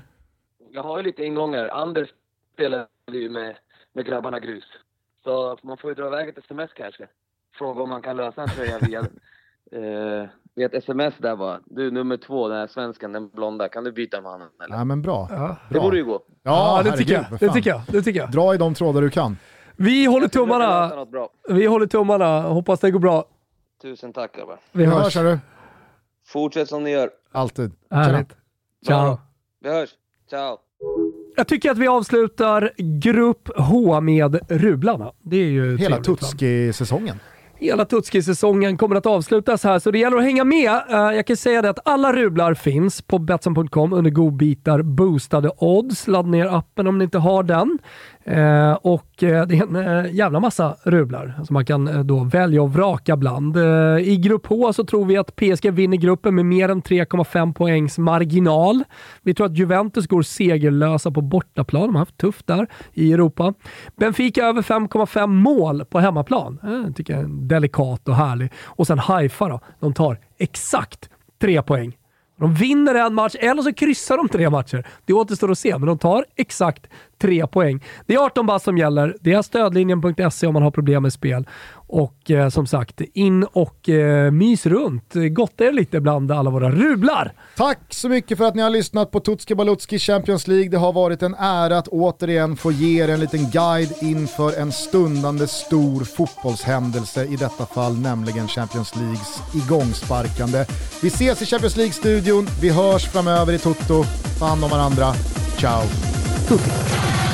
[0.70, 1.68] Jag har ju lite ingångar.
[1.68, 2.09] Anders
[2.55, 3.57] spelade ju med,
[3.93, 4.64] med grabbarna grus.
[5.24, 7.07] Så man får ju dra iväg ett sms kanske.
[7.59, 9.01] Fråga om man kan lösa en tröja via,
[9.72, 10.28] eh,
[10.59, 11.61] via ett sms där bara.
[11.65, 13.69] Du nummer två, den här svensken, den blonda.
[13.69, 14.77] Kan du byta med honom eller?
[14.77, 15.29] Ja, men bra.
[15.31, 15.57] Ja.
[15.69, 15.83] Det bra.
[15.83, 16.21] borde ju gå.
[16.43, 17.41] Ja, det, herregud, tycker jag.
[17.41, 17.81] det tycker jag.
[17.89, 18.31] Det tycker jag.
[18.31, 19.37] Dra i de trådar du kan.
[19.77, 21.05] Vi håller tummarna.
[21.05, 21.29] bra.
[21.49, 22.41] Vi håller tummarna.
[22.43, 23.25] Hoppas det går bra.
[23.83, 24.59] Tusen tack grabbar.
[24.73, 25.03] Vi Vi hörs.
[25.05, 25.39] hörs hörru.
[26.27, 27.11] Fortsätt som ni gör.
[27.33, 27.73] Alltid.
[27.91, 28.37] Härligt.
[28.87, 29.19] Ciao.
[29.61, 29.91] Vi hörs.
[30.31, 30.59] Ciao.
[31.37, 35.13] Jag tycker att vi avslutar Grupp H med Rublarna.
[35.23, 35.97] Det är ju Hela?
[35.97, 37.17] Tutski-säsongen.
[37.61, 40.71] Hela Tutski-säsongen kommer att avslutas här, så det gäller att hänga med.
[40.91, 46.07] Eh, jag kan säga det att alla rublar finns på Betsson.com under godbitar boostade odds.
[46.07, 47.79] Ladda ner appen om ni inte har den.
[48.29, 49.76] Eh, och eh, det är en
[50.07, 53.57] eh, jävla massa rublar som man kan eh, då välja och vraka bland.
[53.57, 57.53] Eh, I grupp H så tror vi att PSG vinner gruppen med mer än 3,5
[57.53, 58.85] poängs marginal.
[59.22, 61.83] Vi tror att Juventus går segerlösa på bortaplan.
[61.83, 63.55] De har haft tufft där i Europa.
[63.97, 66.59] Benfica över 5,5 mål på hemmaplan.
[66.62, 68.53] Eh, tycker jag är delikat och härlig.
[68.64, 69.61] Och sen Haifa då.
[69.81, 71.11] De tar exakt
[71.41, 71.97] tre poäng.
[72.39, 74.86] De vinner en match eller så kryssar de tre matcher.
[75.05, 76.86] Det återstår att se, men de tar exakt
[77.18, 77.84] tre poäng.
[78.07, 79.16] Det är 18 bass som gäller.
[79.20, 81.47] Det är stödlinjen.se om man har problem med spel.
[81.89, 85.14] Och eh, som sagt, in och eh, mys runt.
[85.14, 87.32] Gotta er lite bland alla våra rublar.
[87.57, 90.68] Tack så mycket för att ni har lyssnat på Tutski Balutski Champions League.
[90.68, 94.72] Det har varit en ära att återigen få ge er en liten guide inför en
[94.72, 100.64] stundande stor fotbollshändelse, i detta fall nämligen Champions Leagues igångsparkande.
[101.03, 104.05] Vi ses i Champions League-studion, vi hörs framöver i Toto.
[104.39, 105.12] Ta hand om varandra.
[105.59, 105.82] Ciao!
[106.49, 107.28] Tutti.